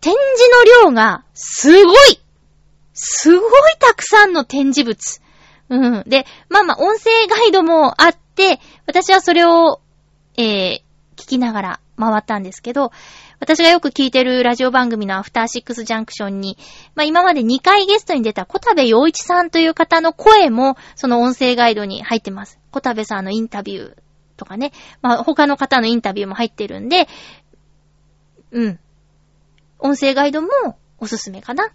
[0.00, 2.18] 展示の量が、すごい
[2.94, 5.20] すごいたくさんの展示物。
[5.68, 6.04] うん。
[6.06, 9.80] で、まあまあ、音声ガイドもあって、私はそれを、
[10.36, 10.76] えー、
[11.16, 12.92] 聞きながら回ったんですけど、
[13.40, 16.58] 私がよく聞いてるラジオ番組のアフターシックスジャンクションに、
[16.94, 22.60] まあ今まで2回ゲストに出た小田部洋一さんという方の声も、その音声ガイドに入ってます。
[22.70, 23.96] 小田部さんのインタビュー
[24.36, 27.08] とかね、まあ他の方のインタビューも入ってるんで、
[28.52, 28.78] うん。
[29.78, 30.48] 音声ガイドも
[30.98, 31.72] おすすめかな。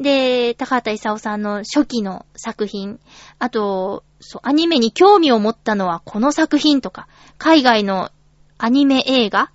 [0.00, 2.98] で、高畑勲さんの初期の作品、
[3.38, 8.10] あと、そう、アニメに興味を持ったのはこの作品とか、海外の
[8.56, 9.52] アニメ映画、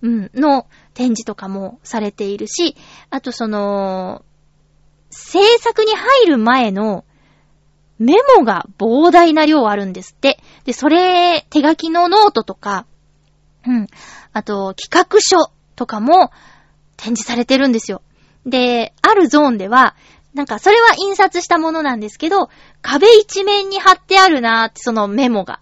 [0.00, 2.76] うん、の展示とかもされているし、
[3.10, 4.24] あとその、
[5.10, 7.04] 制作に入る前の
[7.98, 10.38] メモが膨大な量あるんですって。
[10.64, 12.86] で、それ、手書きのノートとか、
[13.66, 13.86] うん、
[14.32, 16.30] あと企画書とかも
[16.96, 18.02] 展示されてるんですよ。
[18.46, 19.94] で、あるゾーンでは、
[20.34, 22.50] なんかそれは印刷したものなんですけど、
[22.82, 25.60] 壁一面に貼ってあるなーってそのメモが。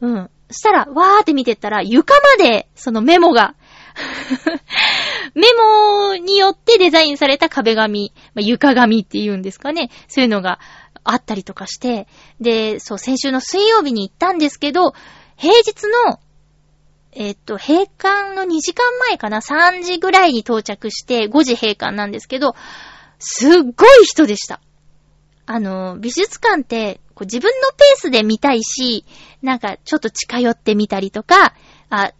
[0.00, 0.30] うん。
[0.50, 3.54] そしたら、わーって見てったら、床までそのメモが
[5.34, 9.90] メモによってデザインされた壁紙、まあ、床紙って言うんですかね。
[10.08, 10.58] そういうのが
[11.02, 12.06] あったりとかして、
[12.40, 14.94] で、そう、先週の水曜日に行ったんですけど、
[15.36, 16.20] 平日の
[17.16, 22.56] えっと、閉館の2時間前かな ?3 時ぐらいに到着して、5時閉館なんですけど、
[23.18, 24.60] すっごい人でした。
[25.46, 29.04] あの、美術館って、こう自分のペースで見たいし、
[29.42, 31.54] なんかちょっと近寄ってみたりとか、
[31.88, 32.12] あ、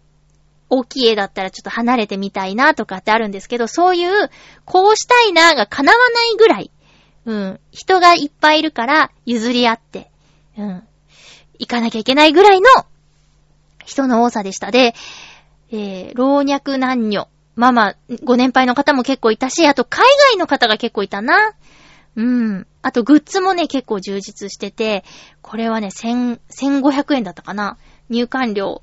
[0.69, 4.29] 大きい絵だったらちょっと離れてみたいなとかってあるんですけど、そういう、
[4.63, 6.71] こうしたいなが叶わないぐらい、
[7.25, 10.09] うん、人がいっぱいいるから譲り合って、
[10.57, 10.83] うん、
[11.59, 12.67] 行かなきゃいけないぐらいの
[13.85, 14.71] 人の多さでした。
[14.71, 14.93] で、
[15.71, 17.27] えー、老若男女。
[17.55, 21.53] まあまあ、ご年配の方も結構いたし、あと海外の方が結構いたな。
[22.15, 22.67] うん。
[22.81, 25.03] あとグッズもね、結構充実してて、
[25.41, 27.77] これはね、千、1500円だったかな。
[28.09, 28.81] 入館料。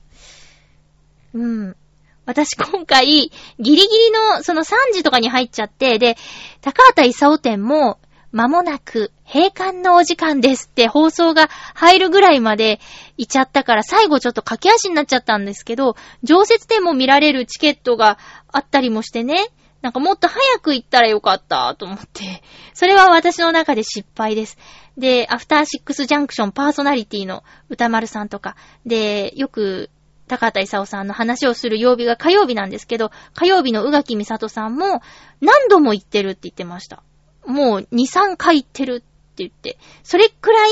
[1.34, 1.76] うん。
[2.24, 6.16] 私今回、ギリギリの、その3時とかに入っちゃって、で、
[6.60, 7.98] 高畑勲店も、
[8.32, 12.80] まもなく閉館のお時間ですって放送が入るぐらいまで
[13.18, 18.18] いちゃったから最後ちょっと駆け足になっちゃったんですけど、常設でも見られるチケットが
[18.50, 19.48] あったりもしてね、
[19.82, 24.56] なんかもっと早く行ったらよかったと思って、それは私の中で失敗です。
[24.96, 28.56] で、アフターシックスジャンクションパーソナリティの歌丸さんとか、
[28.86, 29.90] で、よく
[30.28, 35.02] 高畑勲さんの話をする曜日が火曜日なんですけど、火曜日の宇垣美里さんも
[35.40, 37.02] 何度も行ってるって言ってました。
[37.46, 40.70] もう2、3回行ってるって言って、それくらい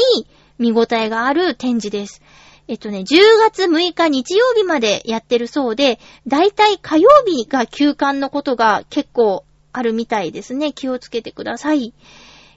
[0.59, 2.23] 見応えがある展示です。
[2.69, 3.05] えっとね、10
[3.41, 10.73] 月6日日曜日までやってるそうで、だいたい火曜日が休館のことが結構あるみたいですね。
[10.73, 11.93] 気をつけてください。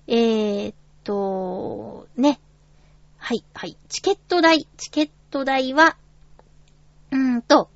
[0.08, 2.40] えー、っと、ね。
[3.18, 3.78] はい、はい。
[3.90, 5.98] チケット代、チケット代は、
[7.12, 7.70] うーんと、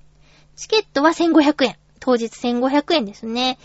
[0.55, 1.77] チケットは1500円。
[1.99, 3.57] 当日1500円ですね。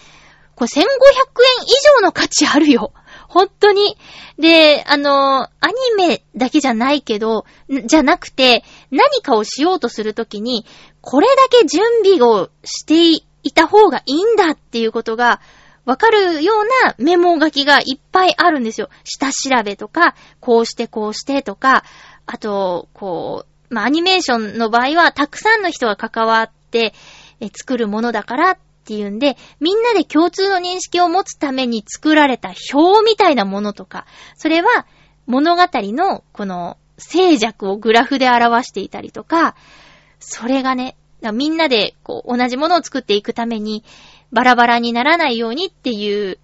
[0.62, 2.92] これ1500円以上の価値あるよ。
[3.28, 3.96] 本当に。
[4.38, 7.46] で、あの、アニメだけじゃないけど、
[7.86, 10.64] じゃなくて、何かをしようとするときに、
[11.00, 13.10] これだけ準備をして
[13.42, 15.40] いた方がいいんだっていうことが、
[15.84, 18.88] わかるようなメモ書きがいっぱいあるんですよ。
[19.02, 21.82] 下調べとか、こうしてこうしてとか、
[22.26, 26.94] あと、こう、まあ、アニメーションの場合は、たくさんの人が関わって、
[27.40, 34.06] え作るものだからっっていうんで、みんなで共通の認識を持つために作られた表みたいなものとか、
[34.36, 34.86] それは
[35.26, 39.54] 物語のこの静寂をグラフで表していたりとか、
[40.18, 40.96] それがね、
[41.32, 43.84] みんなでこう同じものを作っていくために
[44.32, 46.38] バラバラにならないようにっていう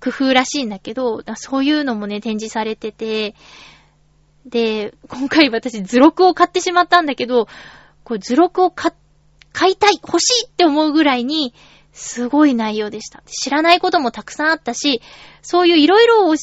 [0.00, 3.34] 工夫らしいんだけど、そういうのもね、展示されてて、
[4.46, 7.46] で、今回私図録を買ってしまったんだけど、
[8.04, 8.94] これ図録を買っ、
[9.52, 11.54] 買いたい、欲しいって思うぐらいに、
[11.92, 13.22] すごい内容でした。
[13.26, 15.02] 知らないこともたくさんあったし、
[15.42, 16.34] そういういろいろを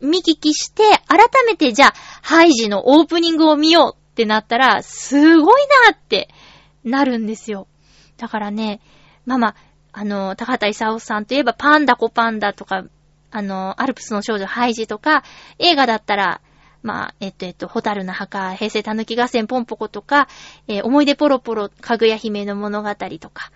[0.00, 6.28] 見聞きして、改めてじゃあ、ハイジのオープニングを見ようってなったら、すごいなって
[6.84, 7.66] なるんですよ。
[8.18, 8.80] だからね、
[9.24, 9.54] ママ、
[9.92, 12.84] あの、高畑勲さんといえばパンダコパンダとか、
[13.30, 15.24] あの、アルプスの少女ハイジとか、
[15.58, 16.40] 映画だったら、
[16.82, 20.28] まあ、えっと、えっと、ホタルの墓、平成たぬき合戦ポンポコとか、
[20.66, 23.52] えー、思い出ポロポロ、かぐや姫の物語とか、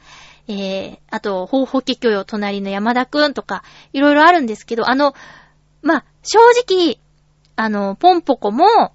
[0.49, 5.15] えー、あと、ほうほけきょよ、隣の山田くんとか、いろいろあるんですけど、あの、
[5.83, 6.99] まあ、正直、
[7.57, 8.93] あの、ポンポコも、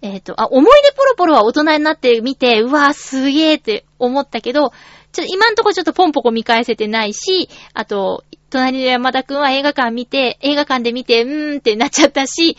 [0.00, 4.70] えっ、ー、と、あ、思い出ポロポロは大人になってみて、うわぁ、すげーって思ったけど、
[5.12, 12.56] ちょっと今んとこちょっとポンポコ見返せてないし、あと、隣の山田くんは映画館見て、映画館で見て、うーんってなっちゃったし、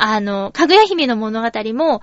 [0.00, 2.02] あの、かぐや姫の物語も、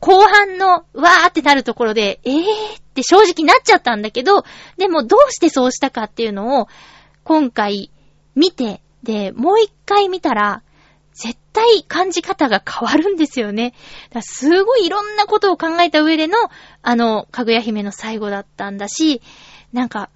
[0.00, 4.44] 後半の、わーってなるところで、えーって正直なっちゃったんだけど、
[4.76, 6.68] でもどうしてそうしたかっていうのを、
[7.24, 7.90] 今回
[8.34, 10.62] 見て、で、もう一回見たら、
[11.12, 13.74] 絶対感じ方が変わるんですよね。
[14.20, 16.36] すごいいろんなことを考えた上での、
[16.82, 19.22] あの、かぐや姫の最後だったんだし、
[19.72, 20.10] なんか、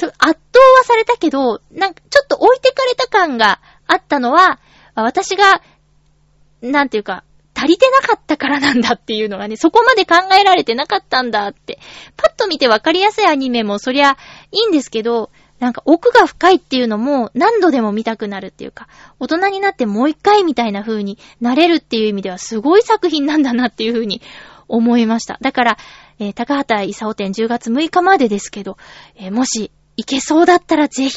[0.00, 4.60] 圧倒はされたけど、なんかちょっと置いてかれた感があったのは、
[4.94, 5.60] 私が
[6.62, 11.80] なんていうか、足りてなかったからなんだっていうのがね、そこまで考えられてなかったんだって。
[12.16, 14.16] パッと見てわかりやすいアニメもそりゃ
[14.52, 18.86] いいんですけど、なんか奥が深いっていうのも何度でも見たくなるっていうか、
[19.18, 24.22] 大人になってもう一回みたいな風になれるっていう意味ではすごい作品なんだなっていう風に
[24.68, 25.38] 思いました。
[25.40, 25.78] だから、
[26.20, 28.76] えー、高畑勲店10月6日までですけど、
[29.16, 31.14] えー、もし行けそうだったらぜひ。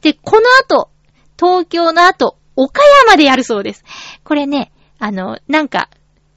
[0.00, 0.90] で、この後、
[1.38, 3.84] 東京の後、岡山でやるそうです。
[4.24, 4.72] これね、
[5.04, 5.90] あの、なんか、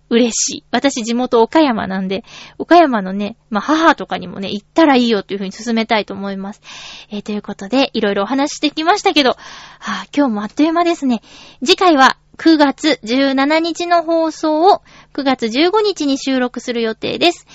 [0.09, 0.63] 嬉しい。
[0.72, 2.26] 私地元岡山なんで、
[2.57, 6.61] 岡山のね、まあ、母とかにもね、行ったらいいよというふうに進めたいと思います。
[7.09, 9.38] えー、ということで、いろいろお話してきましたけど、は
[9.80, 11.22] あ、今日もあっという間ですね。
[11.63, 14.82] 次回は9月17日の放送を
[15.13, 17.47] 9月15日に収録する予定です。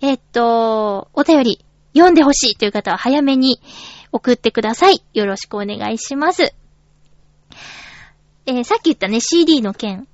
[0.00, 3.60] えー、っと、お便り読んでほしいという方は早めに
[4.12, 5.02] 送ってください。
[5.12, 6.54] よろしくお願いします。
[8.46, 10.06] えー、さっき言ったね、CD の件。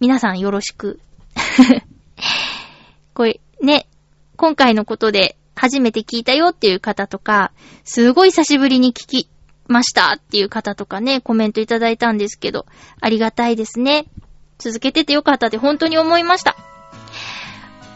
[0.00, 1.00] 皆さんよろしく。
[3.14, 3.86] これ、ね、
[4.36, 7.52] 今回のことで初めて聞いたよっていう方とか、
[7.84, 9.28] すごい久しぶりに聞き
[9.66, 12.66] ましたっていう方とかね、コメントいただいたんですけど、
[13.00, 14.06] ありがたいですね。
[14.58, 16.56] 続けててよかったって本当に思いました。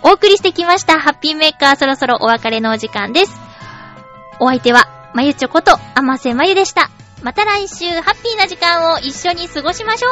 [0.03, 3.35] お送りしてきました、ハッピーメーカーそろそろお別れのお時間です。
[4.41, 6.91] お相手は、まゆちょこと、あませまゆでした。
[7.23, 10.09] また来週、ハッピーな時間を一緒に過ごしましょ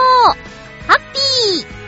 [0.62, 1.85] うハッピー。